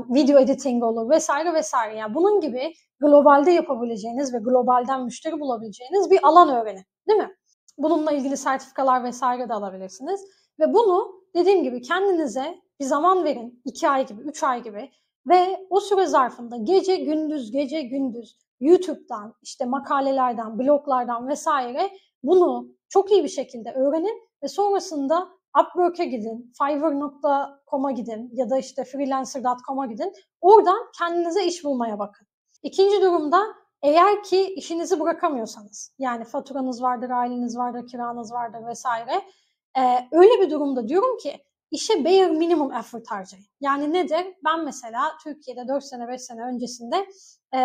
video 0.09 0.39
editing 0.39 0.85
olur 0.85 1.11
vesaire 1.11 1.55
vesaire. 1.55 1.97
Yani 1.97 2.15
bunun 2.15 2.41
gibi 2.41 2.73
globalde 3.01 3.51
yapabileceğiniz 3.51 4.35
ve 4.35 4.39
globalden 4.39 5.05
müşteri 5.05 5.41
bulabileceğiniz 5.41 6.11
bir 6.11 6.27
alan 6.27 6.49
öğrenin. 6.49 6.85
Değil 7.09 7.19
mi? 7.19 7.35
Bununla 7.79 8.13
ilgili 8.13 8.37
sertifikalar 8.37 9.05
vesaire 9.05 9.49
de 9.49 9.55
alabilirsiniz. 9.55 10.21
Ve 10.61 10.75
bunu 10.75 11.23
dediğim 11.35 11.63
gibi 11.63 11.83
kendinize 11.83 12.55
bir 12.81 12.85
zaman 12.85 13.25
verin. 13.25 13.63
2 13.65 13.89
ay 13.89 14.07
gibi, 14.07 14.23
3 14.23 14.43
ay 14.43 14.63
gibi. 14.63 14.91
Ve 15.27 15.67
o 15.71 15.81
süre 15.81 16.07
zarfında 16.07 16.57
gece 16.57 16.97
gündüz 16.97 17.51
gece 17.51 17.83
gündüz 17.83 18.44
YouTube'dan, 18.61 19.35
işte 19.43 19.65
makalelerden, 19.65 20.59
bloglardan 20.59 21.29
vesaire 21.29 21.91
bunu 22.23 22.69
çok 22.89 23.13
iyi 23.13 23.25
bir 23.25 23.29
şekilde 23.29 23.73
öğrenin 23.73 24.23
ve 24.43 24.49
sonrasında 24.49 25.29
Upwork'e 25.61 26.05
gidin, 26.05 26.53
Fiverr.com'a 26.59 27.93
gidin 27.93 28.31
ya 28.33 28.51
da 28.51 28.59
işte 28.59 28.85
freelancer.com'a 28.85 29.87
gidin. 29.87 30.13
Oradan 30.41 30.79
kendinize 30.99 31.47
iş 31.47 31.65
bulmaya 31.65 31.99
bakın. 31.99 32.27
İkinci 32.63 33.03
durumda 33.03 33.45
eğer 33.83 34.23
ki 34.23 34.55
işinizi 34.55 35.01
bırakamıyorsanız, 35.01 35.95
yani 35.99 36.25
faturanız 36.25 36.83
vardır, 36.83 37.11
aileniz 37.11 37.57
vardır, 37.57 37.87
kiranız 37.87 38.33
vardır 38.33 38.67
vesaire, 38.67 39.23
e, 39.79 40.09
öyle 40.13 40.41
bir 40.41 40.51
durumda 40.51 40.89
diyorum 40.89 41.19
ki 41.19 41.45
işe 41.75 42.05
bare 42.05 42.27
minimum 42.27 42.73
effort 42.73 43.11
harcayın. 43.11 43.47
Yani 43.61 43.93
nedir? 43.93 44.27
Ben 44.45 44.65
mesela 44.65 45.03
Türkiye'de 45.25 45.69
4 45.69 45.85
sene 45.85 46.09
5 46.09 46.23
sene 46.23 46.43
öncesinde 46.43 47.07
e, 47.55 47.59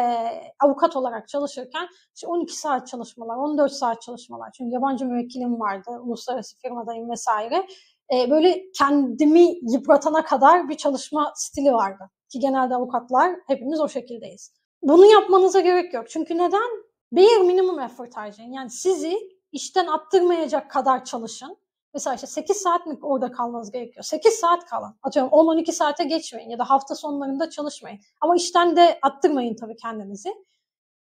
avukat 0.60 0.96
olarak 0.96 1.28
çalışırken 1.28 1.88
işte 2.16 2.28
12 2.28 2.58
saat 2.58 2.88
çalışmalar, 2.88 3.38
14 3.38 3.72
saat 3.72 4.02
çalışmalar. 4.02 4.52
Çünkü 4.58 4.74
yabancı 4.74 5.06
müvekkilim 5.06 5.60
vardı, 5.60 5.90
uluslararası 6.02 6.58
firmadayım 6.58 7.10
vesaire. 7.10 7.68
E, 8.14 8.30
böyle 8.30 8.72
kendimi 8.78 9.72
yıpratana 9.72 10.26
kadar 10.26 10.70
bir 10.70 10.78
çalışma 10.78 11.32
stili 11.36 11.74
vardı. 11.74 12.10
Ki 12.32 12.40
genelde 12.40 12.76
avukatlar 12.76 13.36
hepimiz 13.48 13.80
o 13.82 13.90
şekildeyiz. 13.90 14.54
Bunu 14.82 15.06
yapmanıza 15.06 15.60
gerek 15.60 15.94
yok. 15.94 16.10
Çünkü 16.10 16.38
neden? 16.38 16.70
Bare 17.12 17.44
minimum 17.44 17.80
effort 17.80 18.18
harcayın. 18.18 18.52
Yani 18.52 18.70
sizi 18.70 19.18
işten 19.52 19.88
attırmayacak 19.88 20.72
kadar 20.72 21.06
çalışın 21.06 21.58
Mesela 21.94 22.16
işte 22.16 22.28
8 22.28 22.58
saat 22.58 22.86
mi 22.86 22.98
orada 23.02 23.32
kalmanız 23.32 23.72
gerekiyor? 23.72 24.04
8 24.04 24.34
saat 24.34 24.66
kalın. 24.66 24.96
Atıyorum 25.04 25.32
10-12 25.32 25.72
saate 25.72 26.04
geçmeyin 26.04 26.50
ya 26.50 26.60
da 26.60 26.70
hafta 26.70 26.96
sonlarında 26.96 27.50
çalışmayın. 27.50 28.00
Ama 28.22 28.36
işten 28.36 28.76
de 28.76 29.00
attırmayın 29.02 29.56
tabii 29.56 29.76
kendinizi. 29.76 30.34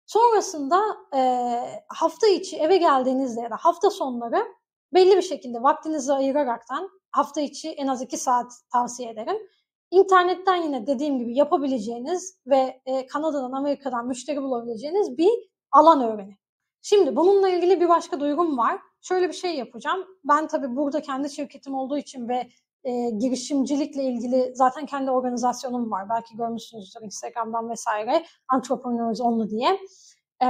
Sonrasında 0.07 0.81
e, 1.15 1.61
hafta 1.89 2.27
içi 2.27 2.57
eve 2.57 2.77
geldiğinizde 2.77 3.41
ya 3.41 3.51
da 3.51 3.57
hafta 3.57 3.91
sonları 3.91 4.45
belli 4.95 5.17
bir 5.17 5.23
şekilde 5.23 5.63
vaktinizi 5.63 6.13
ayıraraktan 6.13 6.91
hafta 7.11 7.41
içi 7.41 7.71
en 7.71 7.87
az 7.87 8.03
2 8.03 8.17
saat 8.17 8.53
tavsiye 8.73 9.11
ederim. 9.11 9.37
İnternetten 9.91 10.63
yine 10.63 10.87
dediğim 10.87 11.19
gibi 11.19 11.37
yapabileceğiniz 11.37 12.39
ve 12.47 12.83
e, 12.87 13.07
Kanada'dan, 13.07 13.53
Amerika'dan 13.53 14.07
müşteri 14.07 14.43
bulabileceğiniz 14.43 15.19
bir 15.19 15.31
alan 15.73 16.03
öğrenin. 16.03 16.37
Şimdi 16.83 17.17
bununla 17.17 17.49
ilgili 17.49 17.81
bir 17.81 17.89
başka 17.89 18.21
duygum 18.21 18.59
var 18.59 18.81
şöyle 19.05 19.29
bir 19.29 19.35
şey 19.35 19.57
yapacağım. 19.57 20.07
Ben 20.25 20.47
tabii 20.47 20.77
burada 20.77 21.01
kendi 21.01 21.31
şirketim 21.31 21.75
olduğu 21.75 21.99
için 21.99 22.29
ve 22.29 22.49
e, 22.85 23.11
girişimcilikle 23.11 24.03
ilgili 24.03 24.53
zaten 24.55 24.87
kendi 24.87 25.11
organizasyonum 25.11 25.91
var. 25.91 26.09
Belki 26.11 26.37
görmüşsünüzdür 26.37 27.01
Instagram'dan 27.05 27.71
vesaire. 27.71 28.25
Entrepreneurs 28.55 29.21
Only 29.21 29.51
diye. 29.51 29.79
E, 30.41 30.49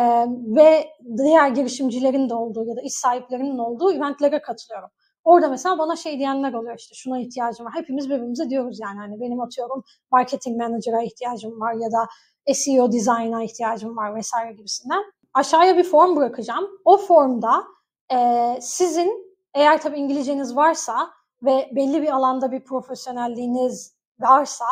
ve 0.57 0.89
diğer 1.17 1.49
girişimcilerin 1.49 2.29
de 2.31 2.35
olduğu 2.35 2.65
ya 2.65 2.77
da 2.77 2.81
iş 2.81 2.93
sahiplerinin 2.93 3.59
olduğu 3.59 3.93
eventlere 3.93 4.43
katılıyorum. 4.43 4.91
Orada 5.25 5.49
mesela 5.49 5.79
bana 5.79 5.97
şey 5.97 6.19
diyenler 6.19 6.53
oluyor 6.53 6.79
işte 6.79 6.95
şuna 6.95 7.21
ihtiyacım 7.21 7.67
var. 7.67 7.73
Hepimiz 7.77 8.11
birbirimize 8.11 8.51
diyoruz 8.51 8.81
yani 8.81 8.99
hani 8.99 9.21
benim 9.21 9.41
atıyorum 9.41 9.83
marketing 10.13 10.61
manager'a 10.61 11.03
ihtiyacım 11.03 11.61
var 11.61 11.75
ya 11.75 11.93
da 11.93 12.07
SEO 12.55 12.93
design'a 12.93 13.43
ihtiyacım 13.43 13.97
var 13.97 14.15
vesaire 14.15 14.53
gibisinden. 14.53 15.03
Aşağıya 15.35 15.77
bir 15.77 15.85
form 15.85 16.17
bırakacağım. 16.17 16.69
O 16.85 16.97
formda 16.97 17.65
e, 18.13 18.59
sizin 18.61 19.37
eğer 19.55 19.81
tabii 19.81 19.99
İngilizceniz 19.99 20.57
varsa 20.57 21.11
ve 21.43 21.71
belli 21.73 22.03
bir 22.03 22.09
alanda 22.09 22.53
bir 22.53 22.65
profesyonelliğiniz 22.65 23.97
varsa 24.21 24.67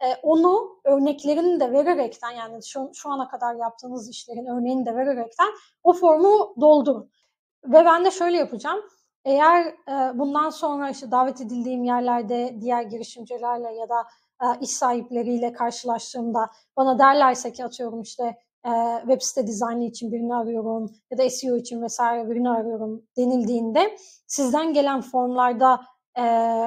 e, 0.00 0.14
onu 0.22 0.80
örneklerini 0.84 1.60
de 1.60 1.72
vererekten 1.72 2.30
yani 2.30 2.66
şu, 2.66 2.90
şu 2.94 3.10
ana 3.10 3.28
kadar 3.28 3.54
yaptığınız 3.54 4.10
işlerin 4.10 4.46
örneğini 4.46 4.86
de 4.86 4.96
vererekten 4.96 5.48
o 5.82 5.92
formu 5.92 6.54
doldurun. 6.60 7.10
Ve 7.64 7.84
ben 7.84 8.04
de 8.04 8.10
şöyle 8.10 8.36
yapacağım. 8.36 8.80
Eğer 9.24 9.66
e, 9.66 10.18
bundan 10.18 10.50
sonra 10.50 10.90
işte 10.90 11.10
davet 11.10 11.40
edildiğim 11.40 11.84
yerlerde 11.84 12.56
diğer 12.60 12.82
girişimcilerle 12.82 13.72
ya 13.74 13.88
da 13.88 14.06
e, 14.42 14.60
iş 14.60 14.70
sahipleriyle 14.70 15.52
karşılaştığımda 15.52 16.50
bana 16.76 16.98
derlerse 16.98 17.52
ki 17.52 17.64
atıyorum 17.64 18.02
işte 18.02 18.36
e, 18.66 18.70
web 19.00 19.20
site 19.20 19.46
dizaynı 19.46 19.84
için 19.84 20.12
birini 20.12 20.34
arıyorum 20.34 20.92
ya 21.10 21.18
da 21.18 21.30
SEO 21.30 21.56
için 21.56 21.82
vesaire 21.82 22.30
birini 22.30 22.50
arıyorum 22.50 23.02
denildiğinde 23.16 23.96
sizden 24.26 24.72
gelen 24.72 25.00
formlarda 25.00 25.80
e, 26.18 26.22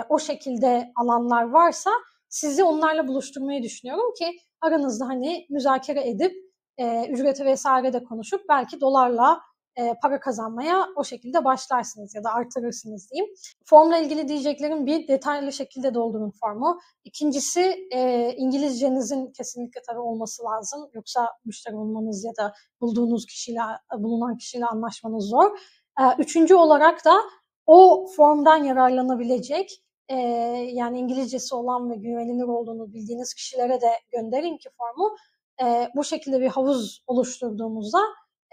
o 0.09 0.19
şekilde 0.19 0.91
alanlar 0.95 1.43
varsa 1.49 1.91
sizi 2.29 2.63
onlarla 2.63 3.07
buluşturmayı 3.07 3.63
düşünüyorum 3.63 4.13
ki 4.19 4.39
aranızda 4.61 5.07
hani 5.07 5.45
müzakere 5.49 6.09
edip 6.09 6.33
e, 6.77 7.07
ücreti 7.07 7.45
vesaire 7.45 7.93
de 7.93 8.03
konuşup 8.03 8.41
belki 8.49 8.81
dolarla 8.81 9.41
e, 9.77 9.93
para 10.01 10.19
kazanmaya 10.19 10.87
o 10.95 11.03
şekilde 11.03 11.45
başlarsınız 11.45 12.15
ya 12.15 12.23
da 12.23 12.33
artırırsınız 12.33 13.09
diyeyim. 13.11 13.33
Formla 13.65 13.97
ilgili 13.97 14.27
diyeceklerim 14.27 14.85
bir 14.85 15.07
detaylı 15.07 15.51
şekilde 15.53 15.93
doldurun 15.93 16.31
formu. 16.41 16.79
İkincisi 17.03 17.87
e, 17.91 18.31
İngilizcenizin 18.37 19.31
kesinlikle 19.31 19.81
tabii 19.87 19.99
olması 19.99 20.43
lazım. 20.43 20.89
Yoksa 20.93 21.29
müşteri 21.45 21.75
olmanız 21.75 22.23
ya 22.25 22.31
da 22.39 22.53
bulduğunuz 22.81 23.25
kişiyle 23.25 23.59
bulunan 23.97 24.37
kişiyle 24.37 24.65
anlaşmanız 24.65 25.25
zor. 25.25 25.57
E, 25.99 26.03
üçüncü 26.17 26.55
olarak 26.55 27.05
da 27.05 27.13
o 27.65 28.07
formdan 28.15 28.63
yararlanabilecek 28.63 29.83
e, 30.09 30.15
yani 30.73 30.99
İngilizcesi 30.99 31.55
olan 31.55 31.91
ve 31.91 31.95
güvenilir 31.95 32.47
olduğunu 32.47 32.93
bildiğiniz 32.93 33.33
kişilere 33.33 33.81
de 33.81 33.89
gönderin 34.11 34.57
ki 34.57 34.69
formu. 34.77 35.15
E, 35.63 35.89
bu 35.95 36.03
şekilde 36.03 36.41
bir 36.41 36.47
havuz 36.47 37.03
oluşturduğumuzda 37.07 37.99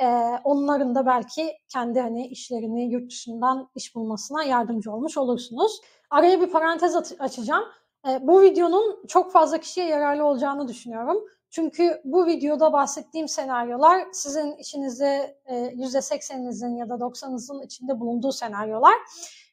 e, 0.03 0.07
onların 0.45 0.95
da 0.95 1.07
belki 1.07 1.53
kendi 1.69 2.01
hani 2.01 2.27
işlerini 2.27 2.93
yurt 2.93 3.11
dışından 3.11 3.69
iş 3.75 3.95
bulmasına 3.95 4.45
yardımcı 4.45 4.93
olmuş 4.93 5.17
olursunuz. 5.17 5.81
Araya 6.11 6.41
bir 6.41 6.51
parantez 6.51 6.97
açacağım. 7.19 7.65
E, 8.09 8.27
bu 8.27 8.43
videonun 8.43 9.07
çok 9.09 9.33
fazla 9.33 9.59
kişiye 9.59 9.87
yararlı 9.87 10.25
olacağını 10.25 10.69
düşünüyorum. 10.69 11.25
Çünkü 11.51 12.01
bu 12.05 12.27
videoda 12.27 12.73
bahsettiğim 12.73 13.29
senaryolar 13.29 14.07
sizin 14.13 14.57
içinizde 14.57 15.39
e, 15.47 15.55
%80'inizin 15.55 16.77
ya 16.77 16.89
da 16.89 16.95
90'ınızın 16.95 17.65
içinde 17.65 18.01
bulunduğu 18.01 18.33
senaryolar. 18.33 18.95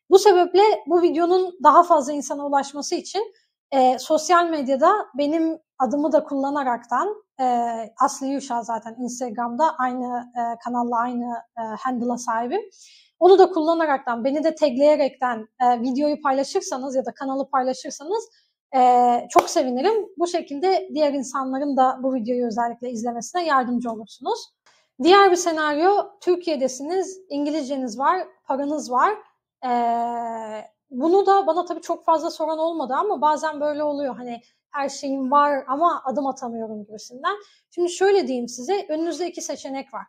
Bu 0.10 0.20
sebeple 0.20 0.64
bu 0.88 1.02
videonun 1.02 1.60
daha 1.64 1.84
fazla 1.84 2.14
insana 2.14 2.48
ulaşması 2.48 2.96
için 2.96 3.34
e, 3.72 4.00
sosyal 4.00 4.50
medyada 4.50 4.92
benim 5.18 5.60
adımı 5.80 6.12
da 6.12 6.24
kullanaraktan 6.24 7.27
e, 7.40 7.46
Aslı 8.00 8.28
Yuşa 8.28 8.62
zaten 8.64 8.96
Instagram'da 9.00 9.76
aynı 9.78 10.32
e, 10.36 10.42
kanalla 10.64 11.00
aynı 11.00 11.34
e, 11.58 11.62
handle'a 11.62 12.18
sahibim. 12.18 12.62
Onu 13.20 13.40
da 13.40 13.50
kullanaraktan, 13.52 14.24
beni 14.24 14.44
de 14.44 14.56
tagleyerekten 14.56 15.48
e, 15.62 15.82
videoyu 15.82 16.22
paylaşırsanız 16.22 16.96
ya 16.96 17.06
da 17.06 17.14
kanalı 17.14 17.50
paylaşırsanız 17.50 18.30
e, 18.76 18.82
çok 19.30 19.50
sevinirim. 19.50 20.06
Bu 20.18 20.28
şekilde 20.28 20.90
diğer 20.94 21.14
insanların 21.14 21.78
da 21.78 22.00
bu 22.04 22.14
videoyu 22.14 22.48
özellikle 22.48 22.92
izlemesine 22.92 23.46
yardımcı 23.46 23.92
olursunuz. 23.92 24.40
Diğer 25.04 25.32
bir 25.32 25.36
senaryo, 25.36 25.92
Türkiye'desiniz, 26.22 27.20
İngilizceniz 27.30 28.00
var, 28.00 28.28
paranız 28.46 28.92
var. 28.92 29.14
E, 29.66 29.72
bunu 30.90 31.26
da 31.26 31.48
bana 31.48 31.66
tabii 31.66 31.82
çok 31.82 32.06
fazla 32.06 32.32
soran 32.32 32.60
olmadı 32.60 32.94
ama 32.98 33.22
bazen 33.22 33.62
böyle 33.62 33.84
oluyor. 33.84 34.16
Hani 34.16 34.42
her 34.78 34.90
şeyim 34.90 35.32
var 35.32 35.64
ama 35.68 36.02
adım 36.06 36.28
atamıyorum 36.28 36.86
gibisinden. 36.86 37.36
Şimdi 37.70 37.90
şöyle 37.90 38.28
diyeyim 38.28 38.48
size, 38.48 38.86
önünüzde 38.90 39.30
iki 39.30 39.42
seçenek 39.42 39.94
var. 39.94 40.04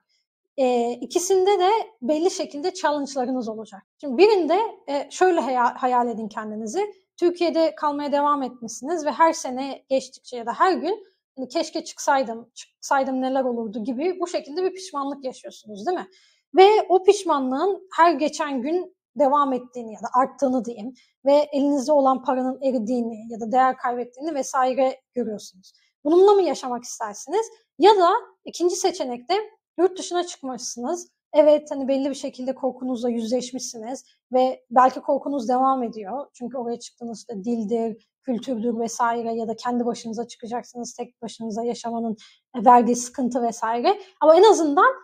E, 0.57 0.93
ikisinde 0.93 1.59
de 1.59 1.71
belli 2.03 2.31
şekilde 2.31 2.75
challenge'larınız 2.75 3.49
olacak. 3.49 3.83
Şimdi 4.01 4.19
birinde 4.19 4.59
e, 4.89 5.11
şöyle 5.11 5.41
hayal, 5.41 5.75
hayal 5.75 6.09
edin 6.09 6.29
kendinizi. 6.29 6.95
Türkiye'de 7.17 7.75
kalmaya 7.75 8.13
devam 8.13 8.43
etmişsiniz 8.43 9.07
ve 9.07 9.11
her 9.11 9.33
sene 9.33 9.85
geçtikçe 9.89 10.37
ya 10.37 10.47
da 10.47 10.53
her 10.53 10.73
gün 10.73 11.07
hani 11.37 11.49
keşke 11.49 11.85
çıksaydım, 11.85 12.51
çıksaydım 12.55 13.21
neler 13.21 13.45
olurdu 13.45 13.85
gibi 13.85 14.21
bu 14.21 14.27
şekilde 14.27 14.65
bir 14.65 14.75
pişmanlık 14.75 15.25
yaşıyorsunuz 15.25 15.87
değil 15.87 15.99
mi? 15.99 16.09
Ve 16.57 16.69
o 16.89 17.03
pişmanlığın 17.03 17.89
her 17.97 18.13
geçen 18.13 18.63
gün 18.63 18.97
devam 19.19 19.53
ettiğini 19.53 19.93
ya 19.93 20.01
da 20.01 20.07
arttığını 20.15 20.65
diyeyim 20.65 20.95
ve 21.25 21.49
elinizde 21.53 21.93
olan 21.93 22.23
paranın 22.23 22.63
eridiğini 22.63 23.33
ya 23.33 23.41
da 23.41 23.53
değer 23.53 23.77
kaybettiğini 23.77 24.35
vesaire 24.35 25.01
görüyorsunuz. 25.15 25.73
Bununla 26.05 26.33
mı 26.33 26.43
yaşamak 26.43 26.85
istersiniz? 26.85 27.47
Ya 27.79 27.97
da 27.97 28.11
ikinci 28.45 28.77
seçenekte 28.77 29.35
yurt 29.79 29.99
dışına 29.99 30.25
çıkmışsınız. 30.25 31.09
Evet 31.33 31.71
hani 31.71 31.89
belli 31.89 32.11
bir 32.11 32.15
şekilde 32.15 32.55
korkunuzla 32.55 33.11
yüzleşmişsiniz 33.11 34.05
ve 34.33 34.65
belki 34.71 35.01
korkunuz 35.01 35.49
devam 35.49 35.83
ediyor. 35.83 36.27
Çünkü 36.33 36.59
oraya 36.59 36.79
çıktığınızda 36.79 37.45
dildir, 37.45 38.09
kültürdür 38.23 38.79
vesaire 38.79 39.35
ya 39.35 39.49
da 39.49 39.57
kendi 39.57 39.87
başınıza 39.87 40.29
çıkacaksınız 40.29 40.95
tek 40.95 41.23
başınıza 41.23 41.65
yaşamanın 41.65 42.17
verdiği 42.57 42.97
sıkıntı 42.97 43.43
vesaire. 43.43 44.01
Ama 44.21 44.37
en 44.37 44.43
azından 44.43 44.95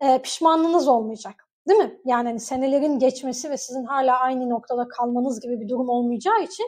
e, 0.00 0.22
pişmanlığınız 0.22 0.88
olmayacak. 0.88 1.49
Değil 1.68 1.80
mi? 1.80 2.00
Yani 2.04 2.28
hani 2.28 2.40
senelerin 2.40 2.98
geçmesi 2.98 3.50
ve 3.50 3.56
sizin 3.56 3.84
hala 3.84 4.18
aynı 4.18 4.50
noktada 4.50 4.88
kalmanız 4.88 5.40
gibi 5.40 5.60
bir 5.60 5.68
durum 5.68 5.88
olmayacağı 5.88 6.42
için 6.42 6.66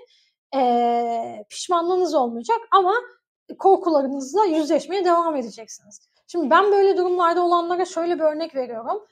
e, 0.56 1.44
pişmanlığınız 1.50 2.14
olmayacak 2.14 2.58
ama 2.72 2.94
korkularınızla 3.58 4.44
yüzleşmeye 4.44 5.04
devam 5.04 5.36
edeceksiniz. 5.36 6.00
Şimdi 6.26 6.50
ben 6.50 6.72
böyle 6.72 6.96
durumlarda 6.96 7.44
olanlara 7.44 7.84
şöyle 7.84 8.14
bir 8.14 8.24
örnek 8.24 8.54
veriyorum. 8.54 9.06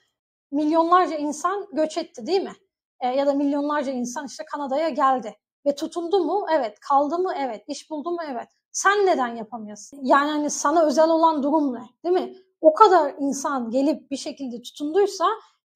Milyonlarca 0.53 1.17
insan 1.17 1.67
göç 1.73 1.99
etti 1.99 2.27
değil 2.27 2.43
mi? 2.43 2.53
E, 3.01 3.09
ya 3.09 3.27
da 3.27 3.33
milyonlarca 3.33 3.93
insan 3.93 4.27
işte 4.27 4.45
Kanada'ya 4.53 4.89
geldi. 4.89 5.37
Ve 5.67 5.75
tutundu 5.75 6.25
mu? 6.25 6.47
Evet. 6.53 6.81
Kaldı 6.81 7.19
mı? 7.19 7.33
Evet. 7.39 7.65
İş 7.69 7.91
buldu 7.91 8.11
mu? 8.11 8.19
Evet. 8.31 8.49
Sen 8.73 9.07
neden 9.07 9.37
yapamıyorsun? 9.37 10.01
Yani 10.03 10.31
hani 10.31 10.51
sana 10.51 10.87
özel 10.87 11.11
olan 11.11 11.43
durum 11.43 11.75
ne? 11.75 11.83
Değil 12.05 12.15
mi? 12.15 12.35
O 12.61 12.75
kadar 12.75 13.15
insan 13.19 13.71
gelip 13.71 14.11
bir 14.11 14.17
şekilde 14.17 14.63
tutunduysa 14.63 15.27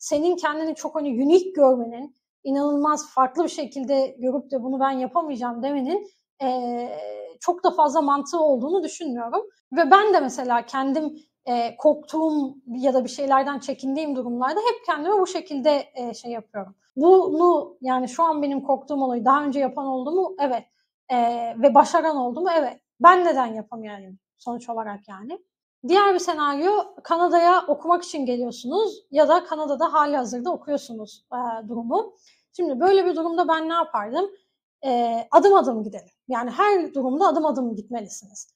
senin 0.05 0.37
kendini 0.37 0.75
çok 0.75 0.95
hani 0.95 1.09
unik 1.09 1.57
görmenin, 1.57 2.17
inanılmaz 2.45 3.11
farklı 3.11 3.45
bir 3.45 3.49
şekilde 3.49 4.17
görüp 4.19 4.51
de 4.51 4.63
bunu 4.63 4.81
ben 4.81 4.91
yapamayacağım 4.91 5.63
demenin 5.63 6.07
e, 6.43 6.49
çok 7.41 7.65
da 7.65 7.71
fazla 7.71 8.03
mantığı 8.03 8.41
olduğunu 8.41 8.83
düşünmüyorum. 8.83 9.43
Ve 9.73 9.91
ben 9.91 10.15
de 10.15 10.21
mesela 10.21 10.67
kendim 10.67 11.17
e, 11.47 11.77
korktuğum 11.77 12.57
ya 12.67 12.95
da 12.95 13.05
bir 13.05 13.09
şeylerden 13.09 13.59
çekindiğim 13.59 14.17
durumlarda 14.17 14.61
hep 14.61 14.87
kendime 14.87 15.21
bu 15.21 15.27
şekilde 15.27 15.85
e, 15.95 16.15
şey 16.15 16.31
yapıyorum. 16.31 16.75
Bunu 16.97 17.77
yani 17.81 18.09
şu 18.09 18.23
an 18.23 18.43
benim 18.43 18.61
korktuğum 18.61 19.03
olayı 19.05 19.25
daha 19.25 19.45
önce 19.45 19.61
yapan 19.61 19.87
oldu 19.87 20.13
mu? 20.13 20.37
Evet. 20.41 20.65
E, 21.13 21.17
ve 21.63 21.75
başaran 21.75 22.17
oldu 22.17 22.41
mu? 22.41 22.49
Evet. 22.59 22.81
Ben 23.01 23.25
neden 23.25 23.47
yapamıyorum 23.47 24.19
sonuç 24.39 24.69
olarak 24.69 25.09
yani. 25.09 25.39
Diğer 25.89 26.15
bir 26.15 26.19
senaryo 26.19 26.73
Kanada'ya 27.03 27.65
okumak 27.69 28.05
için 28.05 28.27
geliyorsunuz 28.27 29.07
ya 29.11 29.29
da 29.29 29.45
Kanada'da 29.45 29.93
hali 29.93 30.17
hazırda 30.17 30.53
okuyorsunuz 30.53 31.25
e, 31.33 31.69
durumu. 31.69 32.17
Şimdi 32.57 32.81
böyle 32.81 33.07
bir 33.07 33.17
durumda 33.17 33.49
ben 33.49 33.69
ne 33.69 33.73
yapardım? 33.73 34.31
E, 34.85 35.19
adım 35.31 35.55
adım 35.55 35.83
gidelim. 35.83 36.11
Yani 36.29 36.51
her 36.51 36.95
durumda 36.95 37.27
adım 37.27 37.47
adım 37.47 37.75
gitmelisiniz. 37.77 38.55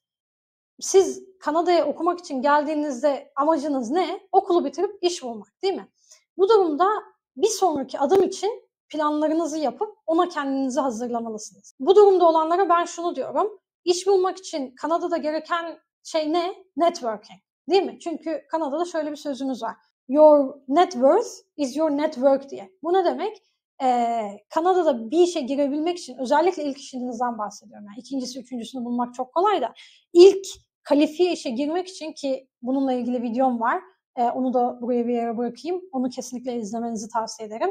Siz 0.81 1.25
Kanada'ya 1.41 1.87
okumak 1.87 2.19
için 2.19 2.43
geldiğinizde 2.43 3.33
amacınız 3.37 3.91
ne? 3.91 4.21
Okulu 4.33 4.65
bitirip 4.65 4.99
iş 5.01 5.23
bulmak 5.23 5.63
değil 5.63 5.75
mi? 5.75 5.89
Bu 6.37 6.49
durumda 6.49 6.89
bir 7.37 7.49
sonraki 7.49 7.99
adım 7.99 8.23
için 8.23 8.69
planlarınızı 8.89 9.59
yapıp 9.59 9.97
ona 10.07 10.29
kendinizi 10.29 10.81
hazırlamalısınız. 10.81 11.75
Bu 11.81 11.97
durumda 11.97 12.29
olanlara 12.29 12.69
ben 12.69 12.85
şunu 12.85 13.17
diyorum. 13.17 13.61
İş 13.85 14.07
bulmak 14.07 14.39
için 14.39 14.75
Kanada'da 14.75 15.17
gereken 15.17 15.79
şey 16.05 16.33
ne? 16.33 16.55
Networking. 16.77 17.41
Değil 17.71 17.83
mi? 17.83 17.99
Çünkü 18.01 18.43
Kanada'da 18.51 18.85
şöyle 18.85 19.11
bir 19.11 19.17
sözümüz 19.17 19.63
var. 19.63 19.77
Your 20.09 20.55
net 20.69 20.93
worth 20.93 21.29
is 21.57 21.77
your 21.77 21.91
network 21.91 22.51
diye. 22.51 22.71
Bu 22.83 22.93
ne 22.93 23.05
demek? 23.05 23.43
Ee, 23.83 24.39
Kanada'da 24.55 25.11
bir 25.11 25.19
işe 25.19 25.41
girebilmek 25.41 25.99
için 25.99 26.19
özellikle 26.19 26.65
ilk 26.65 26.79
işinizden 26.79 27.39
bahsediyorum. 27.39 27.87
Yani 27.87 27.99
ikincisi, 27.99 28.41
üçüncüsünü 28.41 28.85
bulmak 28.85 29.15
çok 29.15 29.35
kolay 29.35 29.61
da 29.61 29.75
ilk 30.13 30.47
kalifiye 30.83 31.33
işe 31.33 31.51
girmek 31.51 31.89
için 31.89 32.13
ki 32.13 32.49
bununla 32.63 32.93
ilgili 32.93 33.23
videom 33.23 33.61
var. 33.61 33.83
Ee, 34.17 34.23
onu 34.23 34.55
da 34.55 34.79
buraya 34.83 35.07
bir 35.07 35.15
yere 35.15 35.37
bırakayım. 35.37 35.83
Onu 35.93 36.09
kesinlikle 36.09 36.57
izlemenizi 36.57 37.09
tavsiye 37.09 37.49
ederim. 37.49 37.71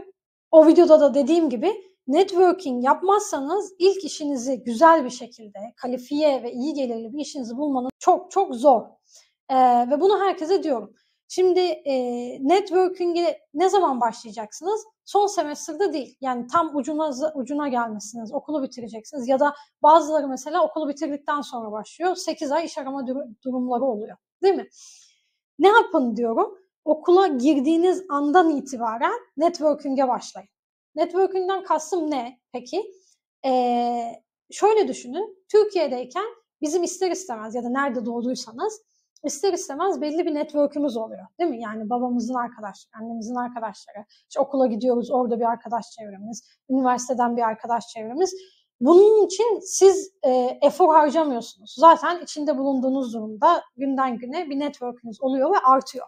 O 0.51 0.67
videoda 0.67 0.99
da 0.99 1.13
dediğim 1.13 1.49
gibi 1.49 1.73
networking 2.08 2.86
yapmazsanız 2.86 3.74
ilk 3.80 4.04
işinizi 4.04 4.63
güzel 4.63 5.06
bir 5.06 5.10
şekilde 5.10 5.60
kalifiye 5.76 6.43
ve 6.43 6.52
iyi 6.52 6.74
gelirli 6.74 7.13
bir 7.13 7.20
işinizi 7.20 7.58
bulmanız 7.58 7.89
çok 8.00 8.32
çok 8.32 8.56
zor. 8.56 8.82
Ee, 9.50 9.56
ve 9.89 10.02
bunu 10.02 10.20
herkese 10.20 10.63
diyorum. 10.63 10.93
Şimdi 11.30 11.60
e, 11.60 11.93
networking'e 12.48 13.39
ne 13.54 13.70
zaman 13.70 14.02
başlayacaksınız? 14.02 14.82
Son 15.06 15.28
semestrde 15.28 15.93
değil. 15.93 16.17
Yani 16.22 16.48
tam 16.48 16.76
ucuna 16.76 17.12
ucuna 17.36 17.67
gelmesiniz. 17.67 18.34
Okulu 18.34 18.63
bitireceksiniz. 18.63 19.28
Ya 19.28 19.39
da 19.39 19.54
bazıları 19.84 20.28
mesela 20.28 20.63
okulu 20.63 20.89
bitirdikten 20.89 21.41
sonra 21.41 21.72
başlıyor. 21.72 22.15
8 22.15 22.52
ay 22.52 22.65
iş 22.65 22.78
arama 22.78 23.08
durumları 23.43 23.84
oluyor. 23.84 24.17
Değil 24.43 24.56
mi? 24.56 24.67
Ne 25.60 25.67
yapın 25.67 26.15
diyorum? 26.15 26.58
Okula 26.86 27.28
girdiğiniz 27.28 28.04
andan 28.10 28.50
itibaren 28.50 29.20
networking'e 29.38 30.08
başlayın. 30.08 30.50
Networking'den 30.97 31.63
kastım 31.63 32.12
ne 32.12 32.39
peki? 32.51 32.91
Ee, 33.45 34.12
şöyle 34.51 34.88
düşünün. 34.88 35.45
Türkiye'deyken 35.51 36.25
bizim 36.62 36.83
ister 36.83 37.12
istemez 37.12 37.55
ya 37.55 37.63
da 37.63 37.69
nerede 37.69 38.05
doğduysanız 38.05 38.81
ister 39.23 39.53
istemez 39.53 40.01
belli 40.01 40.25
bir 40.25 40.33
network'ümüz 40.33 40.97
oluyor. 40.97 41.25
Değil 41.39 41.49
mi? 41.49 41.62
Yani 41.62 41.89
babamızın 41.89 42.33
arkadaşları, 42.33 43.03
annemizin 43.03 43.36
arkadaşları. 43.36 44.05
İşte 44.29 44.39
okula 44.39 44.67
gidiyoruz, 44.67 45.12
orada 45.12 45.39
bir 45.39 45.45
arkadaş 45.45 45.86
çevremiz. 45.91 46.43
Üniversiteden 46.69 47.38
bir 47.38 47.41
arkadaş 47.41 47.88
çevremiz. 47.88 48.33
Bunun 48.79 49.25
için 49.25 49.60
siz 49.60 50.12
e, 50.23 50.60
efor 50.62 50.93
harcamıyorsunuz. 50.93 51.75
Zaten 51.77 52.23
içinde 52.23 52.57
bulunduğunuz 52.57 53.13
durumda 53.13 53.63
günden 53.77 54.17
güne 54.17 54.49
bir 54.49 54.60
network'ünüz 54.60 55.21
oluyor 55.21 55.51
ve 55.51 55.57
artıyor. 55.57 56.07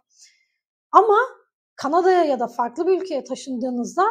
Ama 0.92 1.18
Kanada'ya 1.76 2.24
ya 2.24 2.40
da 2.40 2.48
farklı 2.48 2.88
bir 2.88 3.02
ülkeye 3.02 3.24
taşındığınızda 3.24 4.04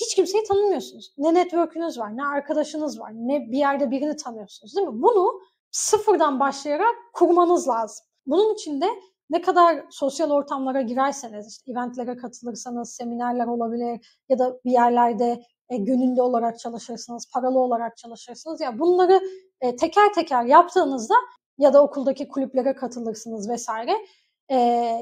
hiç 0.00 0.14
kimseyi 0.14 0.44
tanımıyorsunuz. 0.44 1.14
Ne 1.18 1.34
network'ünüz 1.34 1.98
var, 1.98 2.16
ne 2.16 2.26
arkadaşınız 2.26 3.00
var, 3.00 3.12
ne 3.14 3.52
bir 3.52 3.58
yerde 3.58 3.90
birini 3.90 4.16
tanıyorsunuz 4.16 4.76
değil 4.76 4.88
mi? 4.88 5.02
Bunu 5.02 5.40
sıfırdan 5.70 6.40
başlayarak 6.40 6.94
kurmanız 7.12 7.68
lazım. 7.68 8.06
Bunun 8.26 8.54
için 8.54 8.80
de 8.80 8.86
ne 9.30 9.40
kadar 9.40 9.84
sosyal 9.90 10.30
ortamlara 10.30 10.82
girerseniz, 10.82 11.48
işte 11.48 11.72
eventlere 11.72 12.16
katılırsanız, 12.16 12.92
seminerler 12.92 13.46
olabilir 13.46 14.18
ya 14.28 14.38
da 14.38 14.60
bir 14.64 14.70
yerlerde 14.70 15.42
e, 15.68 15.76
gönüllü 15.76 16.22
olarak 16.22 16.58
çalışırsınız, 16.58 17.30
paralı 17.34 17.58
olarak 17.58 17.96
çalışırsınız. 17.96 18.60
Ya 18.60 18.64
yani 18.64 18.78
bunları 18.78 19.20
e, 19.60 19.76
teker 19.76 20.12
teker 20.12 20.44
yaptığınızda 20.44 21.14
ya 21.58 21.72
da 21.72 21.82
okuldaki 21.82 22.28
kulüplere 22.28 22.74
katılırsınız 22.74 23.50
vesaire 23.50 23.92
e, 24.50 24.56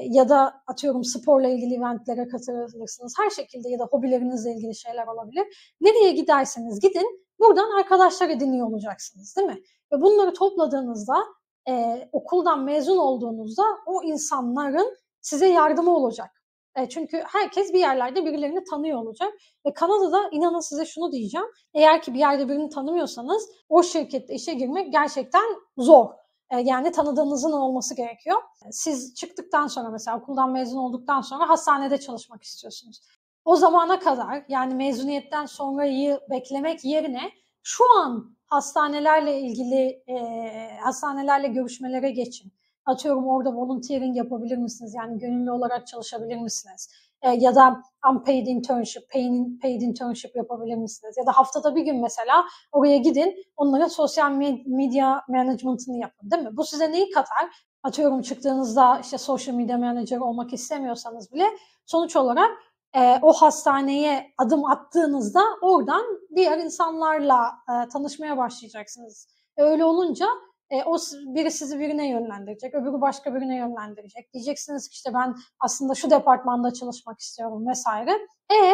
ya 0.09 0.29
da 0.29 0.61
atıyorum 0.67 1.03
sporla 1.03 1.47
ilgili 1.47 1.75
eventlere 1.75 2.27
katılırsınız. 2.27 3.13
Her 3.19 3.29
şekilde 3.29 3.69
ya 3.69 3.79
da 3.79 3.85
hobilerinizle 3.85 4.51
ilgili 4.51 4.75
şeyler 4.75 5.07
olabilir. 5.07 5.73
Nereye 5.81 6.11
giderseniz 6.11 6.79
gidin 6.79 7.25
buradan 7.39 7.79
arkadaşlar 7.79 8.29
ediniyor 8.29 8.67
olacaksınız 8.67 9.35
değil 9.37 9.47
mi? 9.47 9.59
Ve 9.93 10.01
bunları 10.01 10.33
topladığınızda 10.33 11.23
e, 11.69 12.03
okuldan 12.11 12.63
mezun 12.63 12.97
olduğunuzda 12.97 13.63
o 13.85 14.03
insanların 14.03 14.97
size 15.21 15.47
yardımı 15.47 15.95
olacak. 15.95 16.29
E, 16.75 16.89
çünkü 16.89 17.23
herkes 17.27 17.73
bir 17.73 17.79
yerlerde 17.79 18.25
birilerini 18.25 18.63
tanıyor 18.63 18.99
olacak. 18.99 19.33
Ve 19.65 19.73
Kanada'da 19.73 20.29
inanın 20.31 20.59
size 20.59 20.85
şunu 20.85 21.11
diyeceğim. 21.11 21.47
Eğer 21.73 22.01
ki 22.01 22.13
bir 22.13 22.19
yerde 22.19 22.49
birini 22.49 22.69
tanımıyorsanız 22.69 23.49
o 23.69 23.83
şirkette 23.83 24.33
işe 24.33 24.53
girmek 24.53 24.91
gerçekten 24.91 25.45
zor. 25.77 26.05
E, 26.51 26.59
yani 26.59 26.91
tanıdığınızın 26.91 27.51
olması 27.51 27.95
gerekiyor. 27.95 28.37
Siz 28.71 29.15
çıktıktan 29.15 29.67
sonra 29.67 29.89
mesela 29.89 30.17
okuldan 30.17 30.51
mezun 30.51 30.77
olduktan 30.77 31.21
sonra 31.21 31.49
hastanede 31.49 31.97
çalışmak 31.97 32.43
istiyorsunuz. 32.43 33.01
O 33.45 33.55
zamana 33.55 33.99
kadar 33.99 34.45
yani 34.47 34.75
mezuniyetten 34.75 35.45
sonrayı 35.45 36.19
beklemek 36.29 36.85
yerine 36.85 37.31
şu 37.63 37.99
an 37.99 38.35
hastanelerle 38.45 39.39
ilgili 39.39 40.03
e, 40.07 40.77
hastanelerle 40.81 41.47
görüşmelere 41.47 42.11
geçin. 42.11 42.51
Atıyorum 42.85 43.27
orada 43.27 43.55
volunteering 43.55 44.17
yapabilir 44.17 44.57
misiniz? 44.57 44.93
Yani 44.95 45.19
gönüllü 45.19 45.51
olarak 45.51 45.87
çalışabilir 45.87 46.37
misiniz? 46.37 46.89
E, 47.21 47.29
ya 47.29 47.55
da 47.55 47.81
unpaid 48.11 48.47
internship, 48.47 49.11
paid, 49.11 49.61
paid 49.61 49.81
internship 49.81 50.35
yapabilir 50.35 50.75
misiniz? 50.75 51.15
Ya 51.17 51.25
da 51.25 51.31
haftada 51.31 51.75
bir 51.75 51.81
gün 51.81 52.01
mesela 52.01 52.45
oraya 52.71 52.97
gidin, 52.97 53.35
onların 53.57 53.87
sosyal 53.87 54.31
medya 54.65 55.21
management'ını 55.27 55.97
yapın 55.97 56.31
değil 56.31 56.43
mi? 56.43 56.57
Bu 56.57 56.63
size 56.63 56.91
neyi 56.91 57.09
katar? 57.09 57.49
Atıyorum 57.83 58.21
çıktığınızda 58.21 58.99
işte 59.03 59.17
social 59.17 59.55
media 59.55 59.77
manager 59.77 60.17
olmak 60.17 60.53
istemiyorsanız 60.53 61.33
bile 61.33 61.45
sonuç 61.85 62.15
olarak 62.15 62.49
e, 62.95 63.19
o 63.21 63.33
hastaneye 63.33 64.33
adım 64.37 64.65
attığınızda 64.65 65.41
oradan 65.61 66.05
diğer 66.35 66.57
insanlarla 66.57 67.51
e, 67.69 67.89
tanışmaya 67.89 68.37
başlayacaksınız. 68.37 69.27
E, 69.57 69.63
öyle 69.63 69.85
olunca 69.85 70.25
e, 70.69 70.83
o 70.83 70.97
biri 71.25 71.51
sizi 71.51 71.79
birine 71.79 72.09
yönlendirecek, 72.09 72.75
öbürü 72.75 73.01
başka 73.01 73.35
birine 73.35 73.57
yönlendirecek. 73.57 74.33
Diyeceksiniz 74.33 74.89
ki 74.89 74.93
işte 74.93 75.13
ben 75.13 75.35
aslında 75.59 75.95
şu 75.95 76.09
departmanda 76.09 76.73
çalışmak 76.73 77.19
istiyorum 77.19 77.67
vesaire. 77.67 78.19
E, 78.51 78.73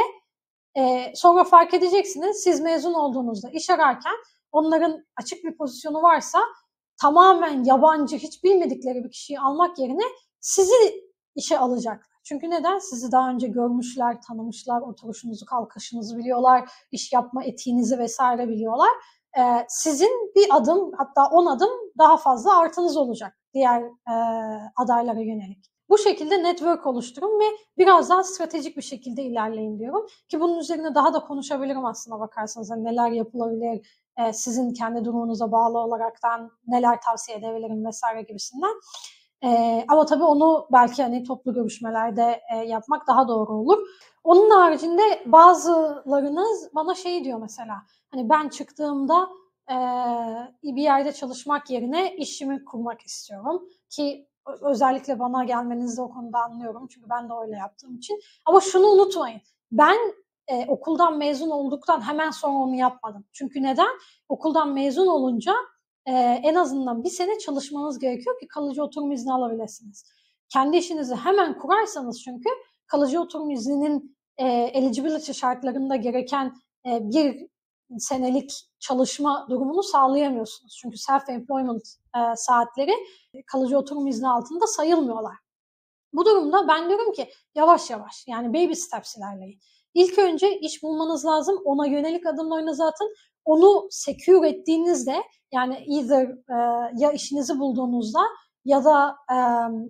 e 0.82 1.14
sonra 1.16 1.44
fark 1.44 1.74
edeceksiniz 1.74 2.38
siz 2.44 2.62
mezun 2.62 2.94
olduğunuzda 2.94 3.50
iş 3.50 3.70
ararken 3.70 4.16
onların 4.52 5.06
açık 5.18 5.44
bir 5.44 5.58
pozisyonu 5.58 6.02
varsa 6.02 6.40
tamamen 7.02 7.64
yabancı 7.64 8.18
hiç 8.18 8.44
bilmedikleri 8.44 9.04
bir 9.04 9.12
kişiyi 9.12 9.40
almak 9.40 9.80
yerine 9.80 10.04
sizi 10.40 11.06
işe 11.36 11.60
alacaklar. 11.60 12.16
Çünkü 12.24 12.50
neden? 12.50 12.80
Sizi 12.80 13.12
daha 13.12 13.30
önce 13.30 13.48
görmüşler, 13.48 14.22
tanımışlar, 14.22 14.82
oturuşunuzu, 14.82 15.46
kalkışınızı 15.46 16.18
biliyorlar, 16.18 16.72
iş 16.92 17.14
yapma 17.14 17.44
etiğinizi 17.44 18.00
vesaire 18.00 18.48
biliyorlar. 18.48 18.90
Ee, 19.38 19.66
sizin 19.70 20.32
bir 20.36 20.48
adım 20.58 20.92
hatta 20.98 21.28
on 21.32 21.46
adım 21.46 21.70
daha 21.98 22.18
fazla 22.18 22.58
artınız 22.58 22.98
olacak 22.98 23.38
diğer 23.54 23.82
e, 23.84 24.16
adaylara 24.76 25.20
yönelik. 25.20 25.66
Bu 25.90 25.98
şekilde 25.98 26.44
network 26.44 26.86
oluşturun 26.88 27.40
ve 27.40 27.46
biraz 27.78 28.10
daha 28.10 28.24
stratejik 28.24 28.78
bir 28.78 28.82
şekilde 28.82 29.24
ilerleyin 29.24 29.80
diyorum. 29.80 30.06
Ki 30.30 30.40
bunun 30.40 30.58
üzerine 30.60 30.96
daha 30.96 31.14
da 31.14 31.20
konuşabilirim 31.20 31.86
aslında 31.86 32.20
bakarsanız. 32.20 32.70
Yani 32.70 32.84
neler 32.84 33.12
yapılabilir, 33.12 33.88
e, 34.18 34.34
sizin 34.34 34.74
kendi 34.74 35.06
durumunuza 35.06 35.52
bağlı 35.52 35.78
olaraktan 35.80 36.52
neler 36.68 37.02
tavsiye 37.02 37.38
edebilirim 37.38 37.86
vesaire 37.86 38.22
gibisinden. 38.22 38.74
E, 39.44 39.86
ama 39.88 40.06
tabii 40.06 40.24
onu 40.24 40.68
belki 40.72 41.04
hani 41.04 41.24
toplu 41.24 41.54
görüşmelerde 41.54 42.42
yapmak 42.66 43.08
daha 43.08 43.28
doğru 43.28 43.54
olur. 43.54 43.88
Onun 44.24 44.50
haricinde 44.50 45.02
bazılarınız 45.26 46.70
bana 46.76 46.96
şey 46.96 47.24
diyor 47.24 47.40
mesela. 47.40 47.76
Hani 48.16 48.30
ben 48.30 48.50
çıktığımda 48.50 49.30
e, 49.72 49.76
bir 50.64 50.82
yerde 50.82 51.12
çalışmak 51.12 51.70
yerine 51.70 52.16
işimi 52.16 52.66
kurmak 52.66 53.02
istiyorum. 53.02 53.70
Ki 53.90 54.28
özellikle 54.62 55.20
bana 55.20 55.44
gelmenizi 55.44 56.02
o 56.02 56.10
konuda 56.10 56.40
anlıyorum. 56.40 56.88
Çünkü 56.88 57.10
ben 57.10 57.30
de 57.30 57.34
öyle 57.44 57.56
yaptığım 57.56 57.96
için. 57.98 58.20
Ama 58.46 58.62
şunu 58.62 58.88
unutmayın. 58.88 59.42
Ben 59.72 59.98
e, 60.48 60.66
okuldan 60.68 61.18
mezun 61.18 61.50
olduktan 61.50 62.08
hemen 62.08 62.32
sonra 62.32 62.58
onu 62.58 62.76
yapmadım. 62.76 63.26
Çünkü 63.34 63.64
neden? 63.64 63.92
Okuldan 64.30 64.74
mezun 64.74 65.08
olunca 65.08 65.54
e, 66.06 66.12
en 66.44 66.56
azından 66.56 67.04
bir 67.04 67.10
sene 67.10 67.40
çalışmanız 67.40 68.00
gerekiyor 68.00 68.40
ki 68.40 68.48
kalıcı 68.48 68.84
oturum 68.84 69.12
izni 69.12 69.34
alabilirsiniz. 69.34 70.12
Kendi 70.50 70.78
işinizi 70.78 71.16
hemen 71.16 71.58
kurarsanız 71.58 72.22
çünkü 72.24 72.50
kalıcı 72.88 73.22
oturum 73.22 73.52
izninin 73.52 74.18
e, 74.38 74.48
eligibility 74.48 75.32
şartlarında 75.32 75.96
gereken 75.96 76.56
e, 76.86 77.00
bir 77.02 77.55
senelik 78.00 78.52
çalışma 78.80 79.48
durumunu 79.50 79.84
sağlayamıyorsunuz. 79.84 80.78
Çünkü 80.82 80.98
self-employment 80.98 81.98
e, 82.16 82.36
saatleri 82.36 82.94
kalıcı 83.48 83.78
oturum 83.78 84.08
izni 84.08 84.30
altında 84.30 84.68
sayılmıyorlar. 84.68 85.36
Bu 86.14 86.26
durumda 86.26 86.68
ben 86.68 86.90
diyorum 86.90 87.12
ki 87.12 87.30
yavaş 87.56 87.90
yavaş 87.90 88.26
yani 88.28 88.50
baby 88.50 88.74
steps 88.74 89.18
ilerleyin. 89.18 89.60
İlk 89.94 90.20
önce 90.20 90.60
iş 90.60 90.84
bulmanız 90.84 91.26
lazım. 91.26 91.62
Ona 91.66 91.88
yönelik 91.88 92.26
adımlarınızı 92.26 92.86
atın. 92.86 93.16
Onu 93.46 93.88
secure 93.92 94.50
ettiğinizde 94.50 95.24
yani 95.54 95.76
either 95.88 96.28
e, 96.28 96.58
ya 96.98 97.12
işinizi 97.12 97.60
bulduğunuzda 97.60 98.20
ya 98.66 98.84
da 98.86 99.16
e, 99.32 99.38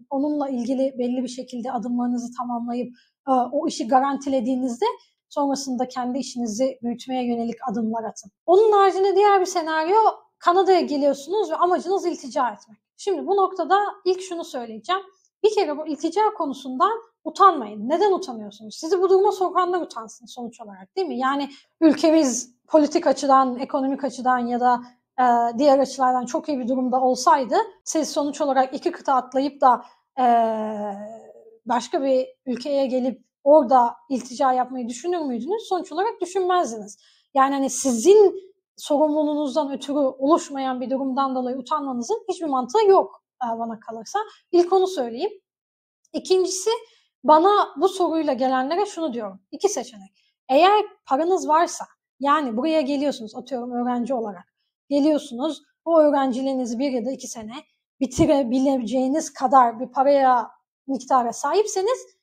onunla 0.09 0.49
ilgili 0.49 0.95
belli 0.99 1.23
bir 1.23 1.27
şekilde 1.27 1.71
adımlarınızı 1.71 2.37
tamamlayıp 2.37 2.95
e, 3.27 3.31
o 3.31 3.67
işi 3.67 3.87
garantilediğinizde 3.87 4.85
sonrasında 5.29 5.87
kendi 5.87 6.19
işinizi 6.19 6.79
büyütmeye 6.83 7.25
yönelik 7.27 7.55
adımlar 7.69 8.03
atın. 8.03 8.31
Onun 8.45 8.71
haricinde 8.71 9.15
diğer 9.15 9.41
bir 9.41 9.45
senaryo 9.45 9.97
Kanada'ya 10.39 10.81
geliyorsunuz 10.81 11.51
ve 11.51 11.55
amacınız 11.55 12.05
iltica 12.05 12.49
etmek. 12.49 12.77
Şimdi 12.97 13.27
bu 13.27 13.35
noktada 13.35 13.77
ilk 14.05 14.21
şunu 14.21 14.43
söyleyeceğim. 14.43 15.01
Bir 15.43 15.55
kere 15.55 15.77
bu 15.77 15.87
iltica 15.87 16.21
konusundan 16.37 16.97
utanmayın. 17.23 17.89
Neden 17.89 18.11
utanıyorsunuz? 18.11 18.75
Sizi 18.75 19.01
bu 19.01 19.09
duruma 19.09 19.31
sokanlar 19.31 19.81
utansın 19.81 20.25
sonuç 20.25 20.61
olarak 20.61 20.95
değil 20.95 21.07
mi? 21.07 21.17
Yani 21.17 21.49
ülkemiz 21.81 22.55
politik 22.67 23.07
açıdan, 23.07 23.59
ekonomik 23.59 24.03
açıdan 24.03 24.37
ya 24.37 24.59
da 24.59 24.81
e, 25.19 25.57
diğer 25.57 25.79
açılardan 25.79 26.25
çok 26.25 26.49
iyi 26.49 26.59
bir 26.59 26.67
durumda 26.67 27.01
olsaydı 27.01 27.55
siz 27.83 28.09
sonuç 28.09 28.41
olarak 28.41 28.73
iki 28.73 28.91
kıta 28.91 29.13
atlayıp 29.13 29.61
da 29.61 29.85
e, 30.19 30.25
başka 31.65 32.03
bir 32.03 32.27
ülkeye 32.45 32.85
gelip 32.85 33.25
orada 33.45 33.95
iltica 34.09 34.53
yapmayı 34.53 34.89
düşünür 34.89 35.19
müydünüz? 35.19 35.63
Sonuç 35.67 35.91
olarak 35.91 36.21
düşünmezdiniz. 36.21 36.97
Yani 37.33 37.53
hani 37.53 37.69
sizin 37.69 38.35
sorumluluğunuzdan 38.77 39.71
ötürü 39.71 39.97
oluşmayan 39.97 40.81
bir 40.81 40.89
durumdan 40.89 41.35
dolayı 41.35 41.57
utanmanızın 41.57 42.25
hiçbir 42.29 42.45
mantığı 42.45 42.85
yok 42.87 43.23
e, 43.43 43.59
bana 43.59 43.79
kalırsa. 43.79 44.19
İlk 44.51 44.73
onu 44.73 44.87
söyleyeyim. 44.87 45.31
İkincisi 46.13 46.69
bana 47.23 47.73
bu 47.77 47.89
soruyla 47.89 48.33
gelenlere 48.33 48.85
şunu 48.85 49.13
diyorum. 49.13 49.39
İki 49.51 49.69
seçenek. 49.69 50.11
Eğer 50.49 50.85
paranız 51.05 51.47
varsa 51.47 51.85
yani 52.19 52.57
buraya 52.57 52.81
geliyorsunuz 52.81 53.35
atıyorum 53.35 53.71
öğrenci 53.71 54.13
olarak 54.13 54.45
geliyorsunuz 54.89 55.63
o 55.85 55.99
öğrenciliğinizi 55.99 56.79
bir 56.79 56.91
ya 56.91 57.05
da 57.05 57.11
iki 57.11 57.27
sene 57.27 57.53
bitirebileceğiniz 57.99 59.33
kadar 59.33 59.79
bir 59.79 59.87
paraya 59.87 60.51
miktara 60.87 61.33
sahipseniz 61.33 62.14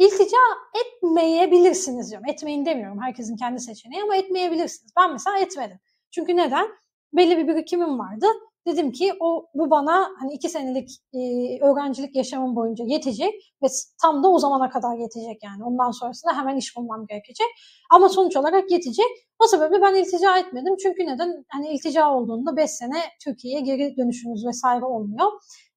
iltica 0.00 0.38
etmeyebilirsiniz 0.80 2.10
diyorum. 2.10 2.28
Etmeyin 2.28 2.66
demiyorum. 2.66 2.98
Herkesin 3.02 3.36
kendi 3.36 3.60
seçeneği 3.60 4.02
ama 4.02 4.16
etmeyebilirsiniz. 4.16 4.92
Ben 4.96 5.12
mesela 5.12 5.38
etmedim. 5.38 5.78
Çünkü 6.10 6.36
neden? 6.36 6.68
Belli 7.12 7.38
bir 7.38 7.48
birikimim 7.48 7.98
vardı. 7.98 8.26
Dedim 8.66 8.92
ki 8.92 9.12
o 9.20 9.46
bu 9.54 9.70
bana 9.70 10.08
hani 10.20 10.32
iki 10.34 10.48
senelik 10.48 10.90
e, 11.12 11.18
öğrencilik 11.64 12.16
yaşamım 12.16 12.56
boyunca 12.56 12.84
yetecek 12.84 13.54
ve 13.62 13.66
tam 14.02 14.22
da 14.22 14.28
o 14.28 14.38
zamana 14.38 14.70
kadar 14.70 14.96
yetecek 14.96 15.42
yani. 15.42 15.64
Ondan 15.64 15.90
sonrasında 15.90 16.36
hemen 16.36 16.56
iş 16.56 16.76
bulmam 16.76 17.06
gerekecek. 17.06 17.46
Ama 17.90 18.08
sonuç 18.08 18.36
olarak 18.36 18.70
yetecek. 18.70 19.06
O 19.38 19.46
sebeple 19.46 19.82
ben 19.82 19.94
iltica 19.94 20.38
etmedim. 20.38 20.76
Çünkü 20.82 21.06
neden? 21.06 21.44
Hani 21.48 21.68
iltica 21.68 22.10
olduğunda 22.10 22.56
5 22.56 22.70
sene 22.70 23.02
Türkiye'ye 23.24 23.60
geri 23.60 23.96
dönüşünüz 23.96 24.46
vesaire 24.46 24.84
olmuyor. 24.84 25.28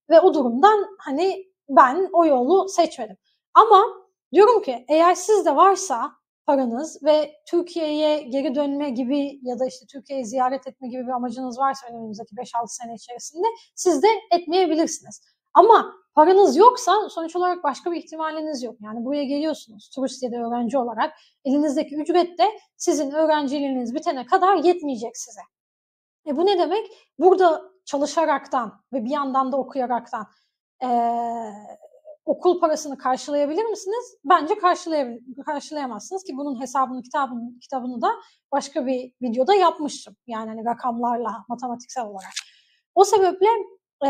Ve 0.10 0.20
o 0.20 0.34
durumdan 0.34 0.86
hani 1.00 1.46
ben 1.70 2.10
o 2.14 2.26
yolu 2.26 2.70
seçmedim. 2.70 3.18
Ama 3.54 4.03
diyorum 4.34 4.62
ki 4.62 4.86
eğer 4.90 5.16
sizde 5.16 5.56
varsa 5.56 6.12
paranız 6.46 7.04
ve 7.04 7.34
Türkiye'ye 7.48 8.22
geri 8.22 8.56
dönme 8.56 8.90
gibi 8.90 9.40
ya 9.42 9.60
da 9.60 9.66
işte 9.66 9.86
Türkiye'yi 9.92 10.26
ziyaret 10.26 10.68
etme 10.68 10.88
gibi 10.88 11.04
bir 11.04 11.12
amacınız 11.12 11.60
varsa 11.60 11.88
önümüzdeki 11.88 12.36
5-6 12.36 12.68
sene 12.68 12.96
içerisinde 12.96 13.48
siz 13.76 14.04
de 14.04 14.08
etmeyebilirsiniz. 14.32 15.22
Ama 15.54 15.94
paranız 16.16 16.58
yoksa 16.58 17.10
sonuç 17.10 17.36
olarak 17.36 17.64
başka 17.64 17.92
bir 17.92 17.98
ihtimaliniz 17.98 18.64
yok. 18.64 18.76
Yani 18.82 19.06
buraya 19.06 19.24
geliyorsunuz 19.24 19.90
turist 19.96 20.24
ya 20.24 20.32
da 20.32 20.36
öğrenci 20.36 20.78
olarak 20.78 21.14
elinizdeki 21.46 21.96
ücret 21.96 22.40
de 22.40 22.46
sizin 22.78 23.12
öğrenciliğiniz 23.12 23.96
bitene 23.96 24.26
kadar 24.26 24.56
yetmeyecek 24.56 25.18
size. 25.18 25.42
E 26.28 26.38
bu 26.38 26.46
ne 26.46 26.60
demek? 26.60 26.92
Burada 27.20 27.62
çalışaraktan 27.86 28.82
ve 28.94 29.06
bir 29.06 29.10
yandan 29.10 29.52
da 29.52 29.58
okuyaraktan 29.58 30.28
ee, 30.84 30.88
okul 32.26 32.60
parasını 32.60 32.98
karşılayabilir 32.98 33.66
misiniz? 33.66 34.18
Bence 34.26 34.56
karşılayamazsınız 35.46 36.24
ki 36.24 36.38
bunun 36.38 36.62
hesabını 36.62 37.02
kitabını, 37.02 37.60
kitabını 37.60 38.02
da 38.02 38.10
başka 38.52 38.86
bir 38.86 39.12
videoda 39.22 39.56
yapmıştım. 39.56 40.16
Yani 40.28 40.50
hani 40.50 40.66
rakamlarla 40.66 41.46
matematiksel 41.50 42.06
olarak. 42.06 42.34
O 42.96 43.04
sebeple 43.04 43.48
e, 44.06 44.10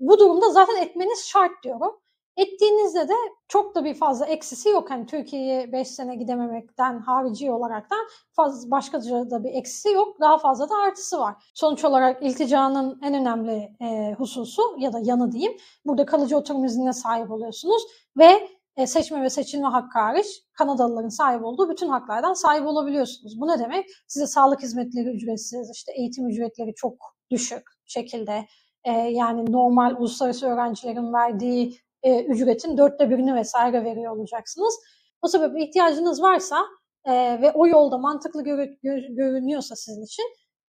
bu 0.00 0.18
durumda 0.18 0.50
zaten 0.50 0.76
etmeniz 0.76 1.26
şart 1.26 1.52
diyorum. 1.64 2.00
Ettiğinizde 2.36 3.08
de 3.08 3.14
çok 3.48 3.74
da 3.74 3.84
bir 3.84 3.94
fazla 3.94 4.26
eksisi 4.26 4.68
yok. 4.68 4.90
Hani 4.90 5.06
Türkiye'ye 5.06 5.72
5 5.72 5.88
sene 5.88 6.16
gidememekten 6.16 6.98
harici 6.98 7.50
olaraktan 7.52 8.06
fazla 8.32 8.70
başka 8.70 9.02
da 9.02 9.44
bir 9.44 9.54
eksisi 9.54 9.88
yok. 9.88 10.20
Daha 10.20 10.38
fazla 10.38 10.70
da 10.70 10.74
artısı 10.76 11.18
var. 11.18 11.34
Sonuç 11.54 11.84
olarak 11.84 12.22
ilticanın 12.22 12.98
en 13.02 13.14
önemli 13.14 13.76
e, 13.80 14.14
hususu 14.18 14.62
ya 14.78 14.92
da 14.92 14.98
yanı 15.02 15.32
diyeyim. 15.32 15.56
Burada 15.86 16.06
kalıcı 16.06 16.36
oturum 16.36 16.64
iznine 16.64 16.92
sahip 16.92 17.30
oluyorsunuz 17.30 17.82
ve 18.18 18.48
e, 18.76 18.86
seçme 18.86 19.22
ve 19.22 19.30
seçilme 19.30 19.66
hakkı 19.66 19.98
hariç 19.98 20.26
Kanadalıların 20.52 21.08
sahip 21.08 21.44
olduğu 21.44 21.70
bütün 21.70 21.88
haklardan 21.88 22.32
sahip 22.32 22.66
olabiliyorsunuz. 22.66 23.40
Bu 23.40 23.48
ne 23.48 23.58
demek? 23.58 23.86
Size 24.08 24.26
sağlık 24.26 24.62
hizmetleri 24.62 25.08
ücretsiz, 25.08 25.70
işte 25.74 25.92
eğitim 25.92 26.28
ücretleri 26.28 26.74
çok 26.74 26.94
düşük 27.30 27.62
şekilde, 27.86 28.46
e, 28.84 28.90
yani 28.92 29.52
normal 29.52 29.96
uluslararası 29.98 30.46
öğrencilerin 30.46 31.12
verdiği 31.12 31.78
e, 32.04 32.24
ücretin 32.24 32.78
dörtte 32.78 33.10
birini 33.10 33.34
vesaire 33.34 33.84
veriyor 33.84 34.16
olacaksınız. 34.16 34.74
O 35.22 35.28
sebeple 35.28 35.64
ihtiyacınız 35.64 36.22
varsa 36.22 36.64
e, 37.04 37.12
ve 37.42 37.52
o 37.52 37.66
yolda 37.66 37.98
mantıklı 37.98 38.44
gör, 38.44 38.68
gör, 38.82 38.98
görünüyorsa 38.98 39.76
sizin 39.76 40.04
için 40.04 40.24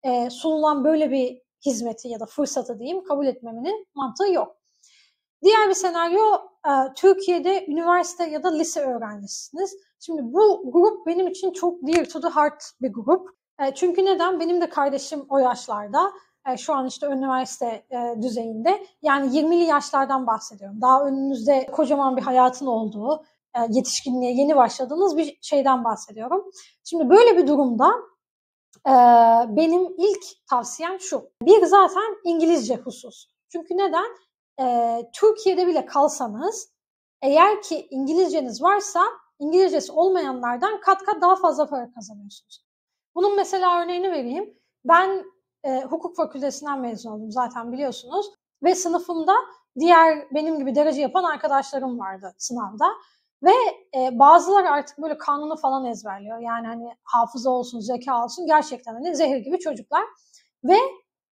e, 0.03 0.31
sunulan 0.31 0.85
böyle 0.85 1.11
bir 1.11 1.43
hizmeti 1.67 2.09
ya 2.09 2.21
da 2.21 2.27
fırsatı 2.27 2.79
diyeyim 2.79 3.05
kabul 3.05 3.27
etmemenin 3.27 3.87
mantığı 3.95 4.33
yok. 4.33 4.57
Diğer 5.43 5.69
bir 5.69 5.75
senaryo 5.75 6.35
e, 6.67 6.73
Türkiye'de 6.97 7.67
üniversite 7.67 8.25
ya 8.25 8.43
da 8.43 8.55
lise 8.55 8.81
öğrencisiniz. 8.81 9.77
Şimdi 10.01 10.23
bu 10.25 10.73
grup 10.73 11.07
benim 11.07 11.29
için 11.29 11.53
çok 11.53 11.87
dear 11.87 12.05
to 12.05 12.21
the 12.21 12.29
heart 12.29 12.63
bir 12.81 12.93
grup. 12.93 13.29
E, 13.61 13.75
çünkü 13.75 14.05
neden? 14.05 14.41
Benim 14.41 14.61
de 14.61 14.69
kardeşim 14.69 15.27
o 15.29 15.39
yaşlarda 15.39 16.13
şu 16.57 16.75
an 16.75 16.87
işte 16.87 17.07
üniversite 17.07 17.85
e, 17.91 18.23
düzeyinde. 18.23 18.87
Yani 19.03 19.39
20'li 19.39 19.65
yaşlardan 19.65 20.27
bahsediyorum. 20.27 20.81
Daha 20.81 21.05
önünüzde 21.05 21.67
kocaman 21.67 22.17
bir 22.17 22.23
hayatın 22.23 22.67
olduğu, 22.67 23.25
e, 23.57 23.59
yetişkinliğe 23.71 24.33
yeni 24.33 24.57
başladığınız 24.57 25.17
bir 25.17 25.39
şeyden 25.43 25.85
bahsediyorum. 25.85 26.51
Şimdi 26.85 27.11
böyle 27.11 27.37
bir 27.37 27.47
durumda 27.47 27.93
e, 28.87 28.93
benim 29.57 29.95
ilk 29.99 30.47
tavsiyem 30.51 31.01
şu. 31.01 31.31
Bir 31.43 31.67
zaten 31.67 32.17
İngilizce 32.25 32.77
husus. 32.77 33.27
Çünkü 33.49 33.77
neden? 33.77 34.07
E, 34.61 34.97
Türkiye'de 35.15 35.67
bile 35.67 35.87
kalsanız 35.87 36.73
eğer 37.23 37.63
ki 37.63 37.87
İngilizceniz 37.91 38.63
varsa 38.63 39.03
İngilizcesi 39.39 39.93
olmayanlardan 39.93 40.81
kat 40.81 41.03
kat 41.03 41.23
daha 41.23 41.37
fazla 41.37 41.69
para 41.69 41.93
kazanıyorsunuz. 41.93 42.65
Bunun 43.15 43.37
mesela 43.37 43.83
örneğini 43.83 44.13
vereyim. 44.13 44.59
Ben 44.85 45.25
e, 45.65 45.83
hukuk 45.83 46.17
fakültesinden 46.17 46.81
mezun 46.81 47.11
oldum 47.11 47.33
zaten 47.33 47.73
biliyorsunuz. 47.73 48.27
Ve 48.63 48.75
sınıfımda 48.75 49.35
diğer 49.79 50.27
benim 50.35 50.59
gibi 50.59 50.75
derece 50.75 51.01
yapan 51.01 51.25
arkadaşlarım 51.25 51.99
vardı 51.99 52.35
sınavda. 52.39 52.87
Ve 53.43 53.53
e, 53.97 54.19
bazıları 54.19 54.71
artık 54.71 54.99
böyle 54.99 55.19
kanunu 55.19 55.57
falan 55.57 55.85
ezberliyor. 55.85 56.39
Yani 56.39 56.67
hani 56.67 56.89
hafıza 57.03 57.51
olsun, 57.51 57.81
zeka 57.81 58.25
olsun 58.25 58.47
gerçekten 58.47 58.95
hani 58.95 59.17
zehir 59.17 59.37
gibi 59.37 59.59
çocuklar. 59.59 60.05
Ve 60.65 60.77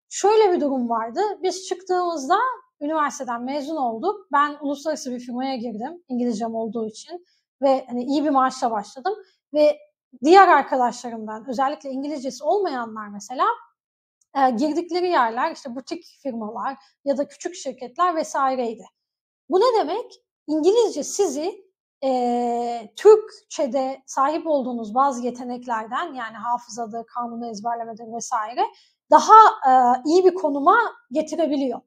şöyle 0.08 0.52
bir 0.52 0.60
durum 0.60 0.88
vardı. 0.88 1.20
Biz 1.42 1.66
çıktığımızda 1.66 2.38
üniversiteden 2.80 3.42
mezun 3.42 3.76
olduk. 3.76 4.26
Ben 4.32 4.56
uluslararası 4.60 5.12
bir 5.12 5.20
firmaya 5.20 5.56
girdim 5.56 6.02
İngilizcem 6.08 6.54
olduğu 6.54 6.86
için 6.86 7.26
ve 7.62 7.86
hani 7.88 8.04
iyi 8.04 8.24
bir 8.24 8.30
maaşla 8.30 8.70
başladım 8.70 9.14
ve 9.54 9.78
diğer 10.24 10.48
arkadaşlarımdan 10.48 11.48
özellikle 11.48 11.90
İngilizcesi 11.90 12.44
olmayanlar 12.44 13.08
mesela 13.08 13.46
e, 14.36 14.50
girdikleri 14.50 15.08
yerler 15.08 15.52
işte 15.52 15.74
butik 15.74 16.04
firmalar 16.22 16.76
ya 17.04 17.18
da 17.18 17.28
küçük 17.28 17.54
şirketler 17.54 18.16
vesaireydi. 18.16 18.84
Bu 19.48 19.60
ne 19.60 19.78
demek? 19.80 20.22
İngilizce 20.46 21.04
sizi 21.04 21.70
e, 22.04 22.92
Türkçe'de 22.96 24.02
sahip 24.06 24.46
olduğunuz 24.46 24.94
bazı 24.94 25.22
yeteneklerden 25.22 26.14
yani 26.14 26.36
hafızadır, 26.36 27.04
kanunu 27.06 27.50
ezberlemedir 27.50 28.12
vesaire 28.16 28.62
daha 29.10 29.34
e, 29.68 29.72
iyi 30.06 30.24
bir 30.24 30.34
konuma 30.34 30.78
getirebiliyor. 31.12 31.80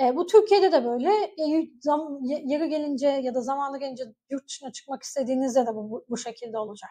E, 0.00 0.16
bu 0.16 0.26
Türkiye'de 0.26 0.72
de 0.72 0.84
böyle. 0.84 1.10
E, 1.10 1.68
zam, 1.80 2.18
yeri 2.22 2.68
gelince 2.68 3.08
ya 3.08 3.34
da 3.34 3.40
zamanı 3.40 3.78
gelince 3.78 4.04
yurt 4.30 4.48
dışına 4.48 4.72
çıkmak 4.72 5.02
istediğinizde 5.02 5.66
de 5.66 5.74
bu, 5.74 6.04
bu, 6.08 6.16
şekilde 6.16 6.58
olacak. 6.58 6.90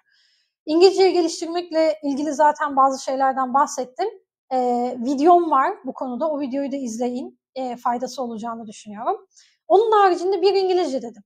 İngilizceyi 0.66 1.14
geliştirmekle 1.14 2.00
ilgili 2.04 2.34
zaten 2.34 2.76
bazı 2.76 3.04
şeylerden 3.04 3.54
bahsettim. 3.54 4.08
E, 4.54 4.58
videom 5.00 5.52
var 5.52 5.74
bu 5.86 5.94
konuda. 5.94 6.32
O 6.32 6.40
videoyu 6.40 6.72
da 6.72 6.76
izleyin. 6.76 7.40
E, 7.56 7.76
faydası 7.76 8.24
olacağını 8.24 8.68
düşünüyorum. 8.68 9.28
Onun 9.68 9.92
haricinde 9.92 10.42
bir 10.42 10.54
İngilizce 10.54 11.02
dedim. 11.02 11.24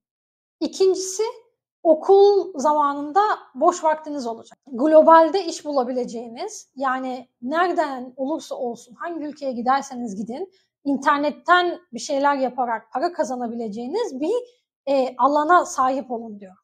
İkincisi 0.60 1.23
okul 1.84 2.53
zamanında 2.60 3.21
boş 3.55 3.84
vaktiniz 3.84 4.27
olacak. 4.27 4.60
Globalde 4.67 5.45
iş 5.45 5.65
bulabileceğiniz 5.65 6.69
yani 6.75 7.29
nereden 7.41 8.13
olursa 8.17 8.55
olsun 8.55 8.95
hangi 8.95 9.25
ülkeye 9.25 9.51
giderseniz 9.51 10.15
gidin 10.15 10.51
internetten 10.86 11.79
bir 11.93 11.99
şeyler 11.99 12.36
yaparak 12.36 12.91
para 12.91 13.13
kazanabileceğiniz 13.13 14.21
bir 14.21 14.34
e, 14.88 15.15
alana 15.17 15.65
sahip 15.65 16.12
olun 16.12 16.39
diyor. 16.39 16.55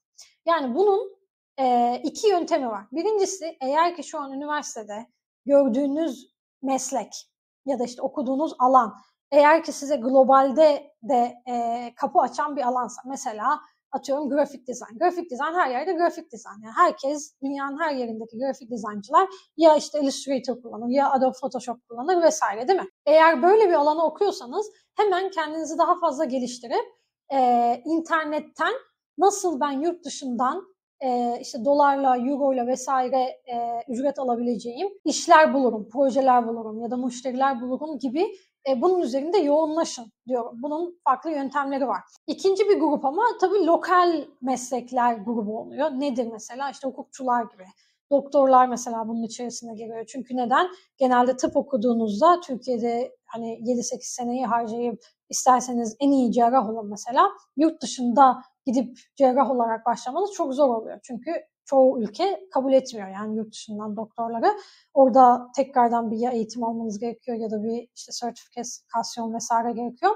Yani 0.46 0.76
bunun 0.76 1.18
e, 1.60 1.96
iki 2.04 2.28
yöntemi 2.28 2.70
var. 2.70 2.86
Birincisi 2.92 3.58
eğer 3.62 3.96
ki 3.96 4.04
şu 4.04 4.20
an 4.20 4.32
üniversitede 4.32 5.08
gördüğünüz 5.46 6.37
meslek 6.62 7.30
ya 7.66 7.80
da 7.80 7.84
işte 7.84 8.02
okuduğunuz 8.02 8.56
alan 8.60 8.96
eğer 9.32 9.64
ki 9.64 9.72
size 9.72 9.96
globalde 9.96 10.94
de 11.04 11.34
e, 11.50 11.94
kapı 11.96 12.20
açan 12.20 12.56
bir 12.56 12.68
alansa 12.68 13.02
mesela 13.06 13.60
atıyorum 13.92 14.30
grafik 14.30 14.68
dizayn. 14.68 14.98
Grafik 14.98 15.32
dizayn 15.32 15.54
her 15.54 15.70
yerde 15.72 15.94
grafik 15.94 16.32
dizayn. 16.32 16.62
Yani 16.64 16.74
herkes 16.78 17.34
dünyanın 17.44 17.80
her 17.80 17.94
yerindeki 17.96 18.38
grafik 18.38 18.72
dizaynçılar 18.72 19.28
ya 19.58 19.76
işte 19.76 20.00
Illustrator 20.00 20.62
kullanır 20.62 20.90
ya 20.90 21.12
Adobe 21.12 21.38
Photoshop 21.42 21.78
kullanır 21.90 22.24
vesaire 22.24 22.68
değil 22.68 22.80
mi? 22.80 22.88
Eğer 23.06 23.44
böyle 23.44 23.70
bir 23.70 23.74
alanı 23.74 24.06
okuyorsanız 24.06 24.72
hemen 24.96 25.32
kendinizi 25.32 25.78
daha 25.78 26.00
fazla 26.00 26.26
geliştirip 26.26 26.86
e, 27.34 27.82
internetten 27.86 28.74
nasıl 29.18 29.60
ben 29.60 29.72
yurt 29.72 30.06
dışından 30.06 30.77
e, 31.04 31.40
işte 31.42 31.66
dolarla, 31.66 32.18
euroyla 32.18 32.68
vesaire 32.68 33.22
e, 33.46 33.84
ücret 33.88 34.20
alabileceğim 34.20 34.90
işler 35.06 35.54
bulurum, 35.54 35.90
projeler 35.90 36.48
bulurum 36.48 36.82
ya 36.82 36.92
da 36.92 36.98
müşteriler 36.98 37.62
bulurum 37.62 38.00
gibi 38.00 38.28
e, 38.70 38.82
bunun 38.82 39.00
üzerinde 39.00 39.38
yoğunlaşın 39.38 40.12
diyorum. 40.28 40.60
Bunun 40.62 41.00
farklı 41.04 41.32
yöntemleri 41.32 41.88
var. 41.88 42.02
İkinci 42.28 42.70
bir 42.70 42.80
grup 42.80 43.06
ama 43.06 43.24
tabii 43.42 43.66
lokal 43.66 44.26
meslekler 44.42 45.14
grubu 45.14 45.60
oluyor. 45.60 45.92
Nedir 45.92 46.28
mesela? 46.32 46.70
İşte 46.70 46.88
hukukçular 46.88 47.44
gibi. 47.44 47.64
Doktorlar 48.12 48.68
mesela 48.68 49.08
bunun 49.08 49.24
içerisine 49.24 49.76
giriyor. 49.76 50.06
Çünkü 50.06 50.38
neden? 50.38 50.68
Genelde 50.98 51.38
tıp 51.38 51.58
okuduğunuzda 51.58 52.40
Türkiye'de 52.40 53.16
hani 53.26 53.60
7-8 53.60 53.98
seneyi 54.02 54.46
harcayıp 54.46 55.06
isterseniz 55.30 55.96
en 56.00 56.12
iyi 56.12 56.32
cerrah 56.32 56.70
olun 56.70 56.90
mesela. 56.90 57.30
Yurt 57.58 57.82
dışında 57.82 58.42
gidip 58.68 59.00
cerrah 59.16 59.52
olarak 59.52 59.86
başlamanız 59.86 60.32
çok 60.32 60.54
zor 60.54 60.70
oluyor. 60.70 61.00
Çünkü 61.04 61.32
çoğu 61.66 62.02
ülke 62.02 62.48
kabul 62.52 62.74
etmiyor 62.74 63.08
yani 63.08 63.38
yurt 63.38 63.54
dışından 63.54 63.96
doktorları. 63.96 64.54
Orada 64.94 65.52
tekrardan 65.56 66.12
bir 66.12 66.18
ya 66.18 66.32
eğitim 66.32 66.64
almanız 66.64 67.00
gerekiyor 67.00 67.38
ya 67.38 67.52
da 67.52 67.64
bir 67.64 67.90
işte 67.96 68.12
sertifikasyon 68.12 69.34
vesaire 69.34 69.72
gerekiyor. 69.72 70.16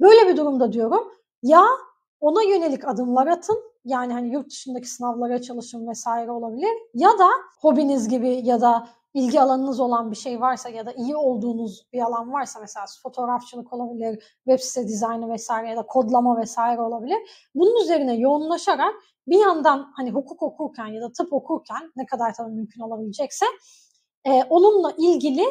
Böyle 0.00 0.28
bir 0.28 0.36
durumda 0.36 0.72
diyorum 0.72 1.12
ya 1.42 1.64
ona 2.20 2.42
yönelik 2.42 2.88
adımlar 2.88 3.26
atın 3.26 3.58
yani 3.84 4.12
hani 4.12 4.32
yurt 4.32 4.50
dışındaki 4.50 4.90
sınavlara 4.90 5.42
çalışın 5.42 5.88
vesaire 5.88 6.30
olabilir 6.30 6.72
ya 6.94 7.18
da 7.18 7.28
hobiniz 7.60 8.08
gibi 8.08 8.40
ya 8.44 8.60
da 8.60 8.88
ilgi 9.16 9.40
alanınız 9.40 9.80
olan 9.80 10.10
bir 10.10 10.16
şey 10.16 10.40
varsa 10.40 10.68
ya 10.68 10.86
da 10.86 10.92
iyi 10.92 11.16
olduğunuz 11.16 11.86
bir 11.92 12.00
alan 12.00 12.32
varsa 12.32 12.60
mesela 12.60 12.86
fotoğrafçılık 13.02 13.72
olabilir, 13.72 14.36
web 14.48 14.60
site 14.60 14.88
dizaynı 14.88 15.32
vesaire 15.32 15.70
ya 15.70 15.76
da 15.76 15.86
kodlama 15.86 16.40
vesaire 16.40 16.80
olabilir. 16.80 17.48
Bunun 17.54 17.82
üzerine 17.82 18.16
yoğunlaşarak 18.16 18.94
bir 19.26 19.38
yandan 19.38 19.92
hani 19.96 20.10
hukuk 20.10 20.42
okurken 20.42 20.86
ya 20.86 21.02
da 21.02 21.12
tıp 21.12 21.32
okurken 21.32 21.92
ne 21.96 22.06
kadar 22.06 22.34
tabii 22.34 22.52
mümkün 22.52 22.80
olabilecekse 22.80 23.46
e, 24.24 24.44
onunla 24.44 24.94
ilgili 24.98 25.44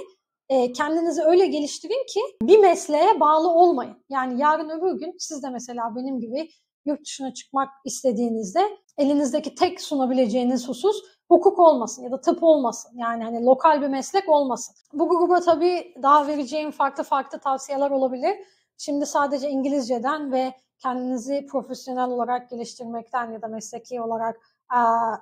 e, 0.49 0.71
kendinizi 0.71 1.21
öyle 1.23 1.47
geliştirin 1.47 2.05
ki 2.13 2.21
bir 2.41 2.59
mesleğe 2.59 3.19
bağlı 3.19 3.49
olmayın. 3.49 3.97
Yani 4.09 4.41
yarın 4.41 4.69
öbür 4.69 4.99
gün 4.99 5.15
siz 5.19 5.43
de 5.43 5.49
mesela 5.49 5.95
benim 5.95 6.19
gibi 6.19 6.49
yurt 6.85 7.05
dışına 7.05 7.33
çıkmak 7.33 7.69
istediğinizde 7.85 8.77
elinizdeki 8.97 9.55
tek 9.55 9.81
sunabileceğiniz 9.81 10.67
husus 10.67 11.03
hukuk 11.29 11.59
olmasın 11.59 12.03
ya 12.03 12.11
da 12.11 12.21
tıp 12.21 12.43
olmasın. 12.43 12.91
Yani 12.97 13.23
hani 13.23 13.45
lokal 13.45 13.81
bir 13.81 13.87
meslek 13.87 14.29
olmasın. 14.29 14.75
Bu 14.93 15.09
gruba 15.09 15.39
tabii 15.39 15.93
daha 16.03 16.27
vereceğim 16.27 16.71
farklı 16.71 17.03
farklı 17.03 17.39
tavsiyeler 17.39 17.91
olabilir. 17.91 18.35
Şimdi 18.77 19.05
sadece 19.05 19.49
İngilizceden 19.49 20.31
ve 20.31 20.53
kendinizi 20.79 21.45
profesyonel 21.51 22.09
olarak 22.09 22.49
geliştirmekten 22.49 23.31
ya 23.31 23.41
da 23.41 23.47
mesleki 23.47 24.01
olarak 24.01 24.39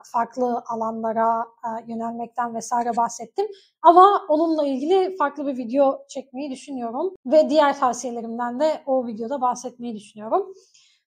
farklı 0.03 0.63
alanlara 0.67 1.45
yönelmekten 1.87 2.55
vesaire 2.55 2.97
bahsettim. 2.97 3.45
Ama 3.81 4.21
onunla 4.29 4.67
ilgili 4.67 5.17
farklı 5.17 5.47
bir 5.47 5.57
video 5.57 6.05
çekmeyi 6.07 6.51
düşünüyorum 6.51 7.13
ve 7.25 7.49
diğer 7.49 7.79
tavsiyelerimden 7.79 8.59
de 8.59 8.83
o 8.85 9.07
videoda 9.07 9.41
bahsetmeyi 9.41 9.95
düşünüyorum. 9.95 10.53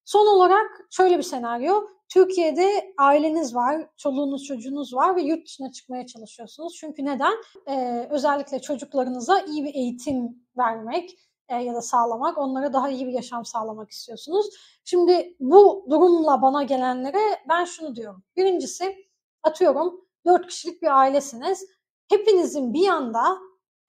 Son 0.06 0.26
olarak 0.26 0.86
şöyle 0.90 1.18
bir 1.18 1.22
senaryo. 1.22 1.84
Türkiye'de 2.08 2.94
aileniz 2.98 3.54
var, 3.54 3.88
çoluğunuz 3.96 4.44
çocuğunuz 4.44 4.94
var 4.94 5.16
ve 5.16 5.22
yurt 5.22 5.46
dışına 5.46 5.72
çıkmaya 5.72 6.06
çalışıyorsunuz. 6.06 6.76
Çünkü 6.80 7.04
neden? 7.04 7.32
Ee, 7.68 8.08
özellikle 8.10 8.60
çocuklarınıza 8.60 9.40
iyi 9.40 9.64
bir 9.64 9.74
eğitim 9.74 10.46
vermek, 10.56 11.18
e, 11.48 11.56
ya 11.56 11.74
da 11.74 11.82
sağlamak, 11.82 12.38
onlara 12.38 12.72
daha 12.72 12.90
iyi 12.90 13.06
bir 13.06 13.12
yaşam 13.12 13.44
sağlamak 13.44 13.90
istiyorsunuz. 13.90 14.46
Şimdi 14.84 15.36
bu 15.40 15.86
durumla 15.90 16.42
bana 16.42 16.62
gelenlere 16.62 17.20
ben 17.48 17.64
şunu 17.64 17.96
diyorum. 17.96 18.22
Birincisi 18.36 18.96
atıyorum 19.42 20.04
dört 20.26 20.46
kişilik 20.46 20.82
bir 20.82 20.98
ailesiniz. 21.00 21.66
Hepinizin 22.08 22.74
bir 22.74 22.88
anda 22.88 23.38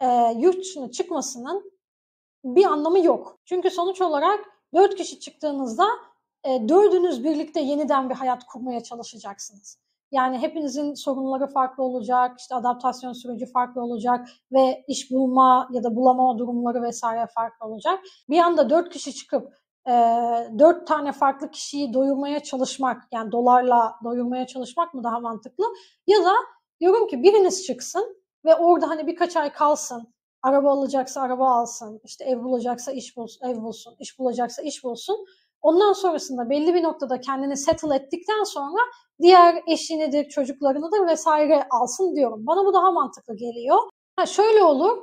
e, 0.01 0.07
yurt 0.37 0.57
dışına 0.57 0.91
çıkmasının 0.91 1.71
bir 2.43 2.65
anlamı 2.65 2.99
yok. 2.99 3.39
Çünkü 3.45 3.69
sonuç 3.69 4.01
olarak 4.01 4.56
dört 4.77 4.95
kişi 4.95 5.19
çıktığınızda 5.19 5.85
e, 6.43 6.69
dördünüz 6.69 7.23
birlikte 7.23 7.59
yeniden 7.59 8.09
bir 8.09 8.15
hayat 8.15 8.43
kurmaya 8.45 8.83
çalışacaksınız. 8.83 9.79
Yani 10.11 10.37
hepinizin 10.37 10.93
sorunları 10.93 11.47
farklı 11.47 11.83
olacak, 11.83 12.39
işte 12.39 12.55
adaptasyon 12.55 13.13
süreci 13.13 13.45
farklı 13.45 13.81
olacak 13.81 14.27
ve 14.51 14.83
iş 14.87 15.11
bulma 15.11 15.69
ya 15.71 15.83
da 15.83 15.95
bulamama 15.95 16.37
durumları 16.37 16.81
vesaire 16.81 17.27
farklı 17.35 17.67
olacak. 17.67 17.99
Bir 18.29 18.39
anda 18.39 18.69
dört 18.69 18.89
kişi 18.89 19.15
çıkıp 19.15 19.53
e, 19.87 19.91
dört 20.59 20.87
tane 20.87 21.11
farklı 21.11 21.51
kişiyi 21.51 21.93
doyurmaya 21.93 22.43
çalışmak, 22.43 23.03
yani 23.11 23.31
dolarla 23.31 23.95
doyurmaya 24.03 24.47
çalışmak 24.47 24.93
mı 24.93 25.03
daha 25.03 25.19
mantıklı? 25.19 25.65
Ya 26.07 26.25
da 26.25 26.33
diyorum 26.79 27.07
ki 27.07 27.23
biriniz 27.23 27.65
çıksın 27.65 28.17
ve 28.45 28.55
orada 28.55 28.89
hani 28.89 29.07
birkaç 29.07 29.37
ay 29.37 29.51
kalsın, 29.51 30.13
araba 30.43 30.71
alacaksa 30.71 31.21
araba 31.21 31.49
alsın, 31.49 32.01
işte 32.03 32.25
ev 32.25 32.43
bulacaksa 32.43 32.91
iş 32.91 33.17
bulsun, 33.17 33.47
ev 33.47 33.61
bulsun, 33.61 33.95
iş 33.99 34.19
bulacaksa 34.19 34.61
iş 34.61 34.83
bulsun. 34.83 35.25
Ondan 35.61 35.93
sonrasında 35.93 36.49
belli 36.49 36.73
bir 36.73 36.83
noktada 36.83 37.19
kendini 37.21 37.57
settle 37.57 37.95
ettikten 37.95 38.43
sonra 38.43 38.77
diğer 39.21 39.63
eşinidir, 39.67 40.29
çocuklarınıdır 40.29 41.07
vesaire 41.07 41.67
alsın 41.69 42.15
diyorum. 42.15 42.47
Bana 42.47 42.65
bu 42.65 42.73
daha 42.73 42.91
mantıklı 42.91 43.35
geliyor. 43.35 43.77
Ha 44.15 44.25
şöyle 44.25 44.63
olur, 44.63 44.97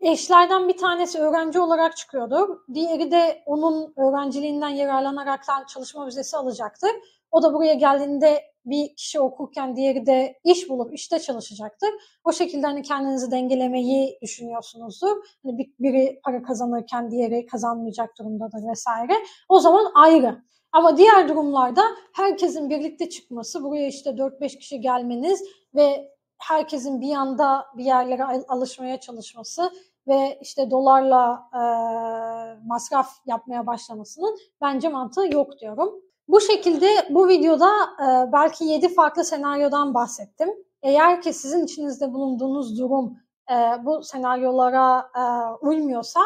eşlerden 0.00 0.68
bir 0.68 0.76
tanesi 0.76 1.18
öğrenci 1.18 1.60
olarak 1.60 1.96
çıkıyordur. 1.96 2.58
Diğeri 2.74 3.10
de 3.10 3.42
onun 3.46 3.94
öğrenciliğinden 3.96 4.68
yararlanarak 4.68 5.44
çalışma 5.68 6.06
vizesi 6.06 6.36
alacaktır. 6.36 6.90
O 7.30 7.42
da 7.42 7.54
buraya 7.54 7.74
geldiğinde 7.74 8.53
bir 8.64 8.96
kişi 8.96 9.20
okurken 9.20 9.76
diğeri 9.76 10.06
de 10.06 10.40
iş 10.44 10.68
bulup 10.68 10.94
işte 10.94 11.18
çalışacaktır. 11.18 11.90
O 12.24 12.32
şekilde 12.32 12.66
hani 12.66 12.82
kendinizi 12.82 13.30
dengelemeyi 13.30 14.18
düşünüyorsunuzdur. 14.22 15.16
Hani 15.42 15.72
biri 15.78 16.20
para 16.24 16.42
kazanırken 16.42 17.10
diğeri 17.10 17.46
kazanmayacak 17.46 18.18
durumdadır 18.18 18.68
vesaire. 18.70 19.12
O 19.48 19.60
zaman 19.60 19.92
ayrı. 19.94 20.42
Ama 20.72 20.96
diğer 20.96 21.28
durumlarda 21.28 21.82
herkesin 22.14 22.70
birlikte 22.70 23.08
çıkması, 23.08 23.62
buraya 23.62 23.86
işte 23.86 24.10
4-5 24.10 24.58
kişi 24.58 24.80
gelmeniz 24.80 25.42
ve 25.74 26.14
herkesin 26.38 27.00
bir 27.00 27.14
anda 27.14 27.66
bir 27.76 27.84
yerlere 27.84 28.24
alışmaya 28.48 29.00
çalışması 29.00 29.70
ve 30.08 30.38
işte 30.42 30.70
dolarla 30.70 31.48
e, 31.52 31.60
masraf 32.66 33.08
yapmaya 33.26 33.66
başlamasının 33.66 34.38
bence 34.60 34.88
mantığı 34.88 35.26
yok 35.32 35.58
diyorum. 35.60 36.03
Bu 36.34 36.40
şekilde 36.40 36.88
bu 37.10 37.28
videoda 37.28 37.70
e, 38.00 38.32
belki 38.32 38.64
7 38.64 38.94
farklı 38.94 39.24
senaryodan 39.24 39.94
bahsettim. 39.94 40.48
Eğer 40.82 41.22
ki 41.22 41.32
sizin 41.32 41.64
içinizde 41.64 42.12
bulunduğunuz 42.12 42.78
durum 42.78 43.18
e, 43.50 43.54
bu 43.84 44.02
senaryolara 44.02 45.10
e, 45.16 45.22
uymuyorsa, 45.66 46.20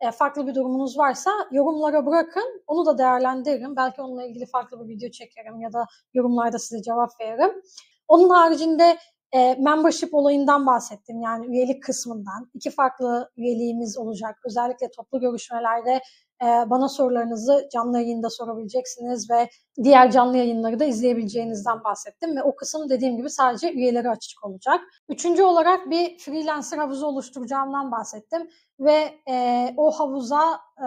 e, 0.00 0.10
farklı 0.10 0.46
bir 0.46 0.54
durumunuz 0.54 0.98
varsa 0.98 1.30
yorumlara 1.52 2.06
bırakın. 2.06 2.62
Onu 2.66 2.86
da 2.86 2.98
değerlendiririm. 2.98 3.76
Belki 3.76 4.02
onunla 4.02 4.24
ilgili 4.26 4.46
farklı 4.46 4.80
bir 4.80 4.94
video 4.94 5.10
çekerim 5.10 5.60
ya 5.60 5.72
da 5.72 5.86
yorumlarda 6.14 6.58
size 6.58 6.82
cevap 6.82 7.20
veririm. 7.20 7.62
Onun 8.08 8.28
haricinde 8.28 8.98
e, 9.32 9.54
membership 9.54 10.14
olayından 10.14 10.66
bahsettim. 10.66 11.20
Yani 11.20 11.46
üyelik 11.46 11.82
kısmından. 11.82 12.50
iki 12.54 12.70
farklı 12.70 13.30
üyeliğimiz 13.36 13.98
olacak. 13.98 14.38
Özellikle 14.44 14.90
toplu 14.90 15.20
görüşmelerde 15.20 16.00
bana 16.42 16.88
sorularınızı 16.88 17.68
canlı 17.72 18.00
yayında 18.00 18.30
sorabileceksiniz 18.30 19.30
ve 19.30 19.48
diğer 19.82 20.10
canlı 20.10 20.36
yayınları 20.36 20.80
da 20.80 20.84
izleyebileceğinizden 20.84 21.84
bahsettim. 21.84 22.36
Ve 22.36 22.42
o 22.42 22.56
kısım 22.56 22.88
dediğim 22.88 23.16
gibi 23.16 23.30
sadece 23.30 23.72
üyeleri 23.72 24.10
açık 24.10 24.44
olacak. 24.44 24.80
Üçüncü 25.08 25.42
olarak 25.42 25.90
bir 25.90 26.18
freelancer 26.18 26.78
havuzu 26.78 27.06
oluşturacağımdan 27.06 27.92
bahsettim. 27.92 28.48
Ve 28.80 29.20
e, 29.30 29.68
o 29.76 29.90
havuza 29.90 30.60
e, 30.78 30.86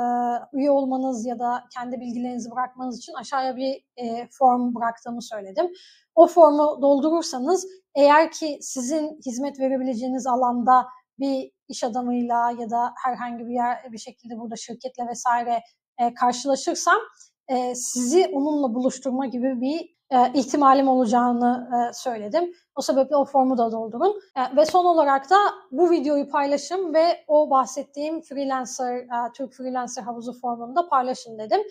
üye 0.54 0.72
olmanız 0.72 1.26
ya 1.26 1.40
da 1.40 1.64
kendi 1.76 2.00
bilgilerinizi 2.00 2.52
bırakmanız 2.52 2.98
için 2.98 3.14
aşağıya 3.14 3.56
bir 3.56 3.86
e, 3.98 4.28
form 4.32 4.76
bıraktığımı 4.76 5.22
söyledim. 5.22 5.72
O 6.16 6.28
formu 6.28 6.82
doldurursanız 6.82 7.68
eğer 7.96 8.32
ki 8.32 8.58
sizin 8.62 9.20
hizmet 9.26 9.60
verebileceğiniz 9.60 10.28
alanda 10.28 10.86
bir 11.20 11.52
iş 11.68 11.84
adamıyla 11.84 12.52
ya 12.52 12.70
da 12.70 12.94
herhangi 13.04 13.48
bir 13.48 13.54
yer 13.54 13.92
bir 13.92 13.98
şekilde 13.98 14.40
burada 14.40 14.56
şirketle 14.56 15.08
vesaire 15.08 15.62
e, 15.98 16.14
karşılaşırsam 16.14 17.00
e, 17.48 17.76
sizi 17.76 18.30
onunla 18.34 18.74
buluşturma 18.74 19.26
gibi 19.26 19.62
bir 19.62 19.96
e, 20.12 20.32
ihtimalim 20.34 20.88
olacağını 20.88 21.70
e, 21.74 21.94
söyledim. 21.94 22.52
O 22.76 22.82
sebeple 22.82 23.16
o 23.16 23.26
formu 23.26 23.58
da 23.58 23.72
doldurun. 23.72 24.22
E, 24.38 24.56
ve 24.56 24.66
son 24.66 24.86
olarak 24.86 25.30
da 25.30 25.38
bu 25.72 25.92
videoyu 25.92 26.30
paylaşın 26.30 26.94
ve 26.94 27.26
o 27.28 27.50
bahsettiğim 27.50 28.22
freelancer, 28.22 28.96
e, 28.96 29.32
Türk 29.38 29.54
freelancer 29.54 30.04
havuzu 30.04 30.40
formunu 30.42 30.76
da 30.76 30.90
paylaşın 30.90 31.40
dedim. 31.40 31.62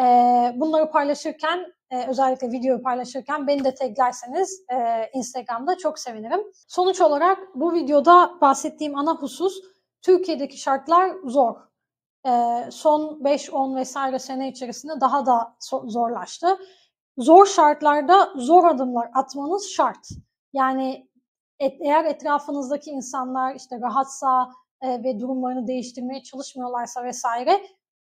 E, 0.00 0.04
bunları 0.56 0.90
paylaşırken 0.90 1.72
e, 1.90 2.06
özellikle 2.06 2.50
videoyu 2.50 2.82
paylaşırken 2.82 3.46
beni 3.46 3.64
de 3.64 3.74
taglerseniz 3.74 4.64
e, 4.72 5.10
Instagram'da 5.14 5.78
çok 5.78 5.98
sevinirim. 5.98 6.40
Sonuç 6.68 7.00
olarak 7.00 7.38
bu 7.54 7.72
videoda 7.74 8.40
bahsettiğim 8.40 8.98
ana 8.98 9.14
husus 9.14 9.54
Türkiye'deki 10.02 10.58
şartlar 10.58 11.10
zor. 11.24 11.56
E, 12.26 12.30
son 12.70 13.20
5-10 13.24 13.76
vesaire 13.76 14.18
sene 14.18 14.48
içerisinde 14.48 15.00
daha 15.00 15.26
da 15.26 15.56
zorlaştı. 15.84 16.58
Zor 17.18 17.46
şartlarda 17.46 18.32
zor 18.36 18.64
adımlar 18.64 19.10
atmanız 19.14 19.70
şart. 19.70 20.08
Yani 20.52 21.08
et, 21.58 21.76
eğer 21.80 22.04
etrafınızdaki 22.04 22.90
insanlar 22.90 23.54
işte 23.54 23.80
rahatsa 23.80 24.50
e, 24.82 25.04
ve 25.04 25.20
durumlarını 25.20 25.66
değiştirmeye 25.66 26.22
çalışmıyorlarsa 26.22 27.04
vesaire 27.04 27.60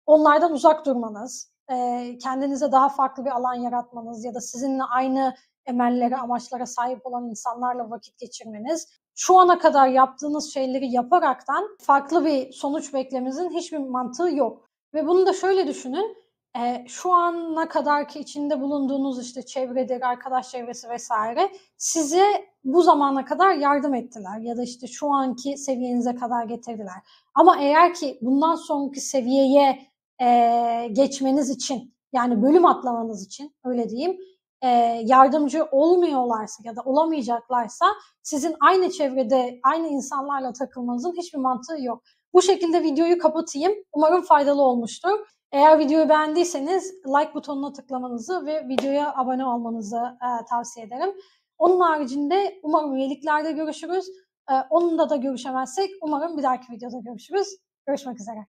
onlardan 0.05 0.53
uzak 0.53 0.86
durmanız, 0.86 1.51
e, 1.72 2.18
kendinize 2.24 2.72
daha 2.72 2.89
farklı 2.89 3.26
bir 3.26 3.32
alan 3.32 3.53
yaratmanız 3.53 4.26
ya 4.26 4.34
da 4.34 4.41
sizinle 4.41 4.84
aynı 4.84 5.36
emellere, 5.65 6.18
amaçlara 6.18 6.65
sahip 6.65 7.05
olan 7.05 7.30
insanlarla 7.30 7.89
vakit 7.89 8.20
geçirmeniz, 8.20 8.88
şu 9.15 9.39
ana 9.39 9.59
kadar 9.59 9.88
yaptığınız 9.88 10.53
şeyleri 10.53 10.91
yaparaktan 10.91 11.78
farklı 11.82 12.26
bir 12.26 12.51
sonuç 12.51 12.93
beklemenizin 12.93 13.49
hiçbir 13.49 13.78
mantığı 13.78 14.30
yok. 14.36 14.70
Ve 14.93 15.07
bunu 15.07 15.26
da 15.26 15.34
şöyle 15.34 15.68
düşünün, 15.68 16.18
e, 16.59 16.86
şu 16.88 17.13
ana 17.13 17.68
kadar 17.68 18.07
ki 18.07 18.20
içinde 18.20 18.61
bulunduğunuz 18.61 19.22
işte 19.22 19.45
çevredir, 19.45 20.01
arkadaş 20.01 20.51
çevresi 20.51 20.89
vesaire 20.89 21.51
size 21.78 22.26
bu 22.63 22.82
zamana 22.82 23.26
kadar 23.26 23.51
yardım 23.51 23.93
ettiler 23.93 24.39
ya 24.39 24.57
da 24.57 24.63
işte 24.63 24.88
şu 24.88 25.13
anki 25.13 25.57
seviyenize 25.57 26.15
kadar 26.15 26.43
getirdiler. 26.43 27.01
Ama 27.36 27.57
eğer 27.61 27.93
ki 27.93 28.20
bundan 28.22 28.55
sonraki 28.55 29.01
seviyeye 29.01 29.88
e, 30.22 30.89
geçmeniz 30.91 31.49
için 31.49 31.93
yani 32.13 32.41
bölüm 32.41 32.65
atlamanız 32.65 33.26
için 33.26 33.55
öyle 33.63 33.89
diyeyim 33.89 34.18
e, 34.61 34.68
yardımcı 35.05 35.65
olmuyorlarsa 35.72 36.63
ya 36.65 36.76
da 36.76 36.82
olamayacaklarsa 36.82 37.86
sizin 38.24 38.55
aynı 38.61 38.91
çevrede 38.91 39.59
aynı 39.63 39.88
insanlarla 39.88 40.53
takılmanızın 40.53 41.13
hiçbir 41.18 41.39
mantığı 41.39 41.82
yok. 41.82 42.03
Bu 42.34 42.41
şekilde 42.41 42.84
videoyu 42.84 43.18
kapatayım. 43.18 43.74
Umarım 43.93 44.22
faydalı 44.22 44.61
olmuştur. 44.61 45.20
Eğer 45.51 45.80
videoyu 45.80 46.09
beğendiyseniz 46.09 46.93
like 47.07 47.34
butonuna 47.34 47.74
tıklamanızı 47.74 48.45
ve 48.45 48.68
videoya 48.68 49.13
abone 49.15 49.45
olmanızı 49.45 49.97
e, 49.97 50.45
tavsiye 50.45 50.86
ederim. 50.86 51.15
Onun 51.57 51.80
haricinde 51.80 52.59
umarım 52.63 52.95
üyeliklerde 52.95 53.51
görüşürüz. 53.51 54.09
E, 54.51 54.53
onunla 54.70 55.09
da 55.09 55.15
görüşemezsek 55.15 55.89
umarım 56.01 56.38
bir 56.38 56.43
dahaki 56.43 56.72
videoda 56.72 56.99
görüşürüz. 56.99 57.47
Görüşmek 57.88 58.20
üzere. 58.20 58.45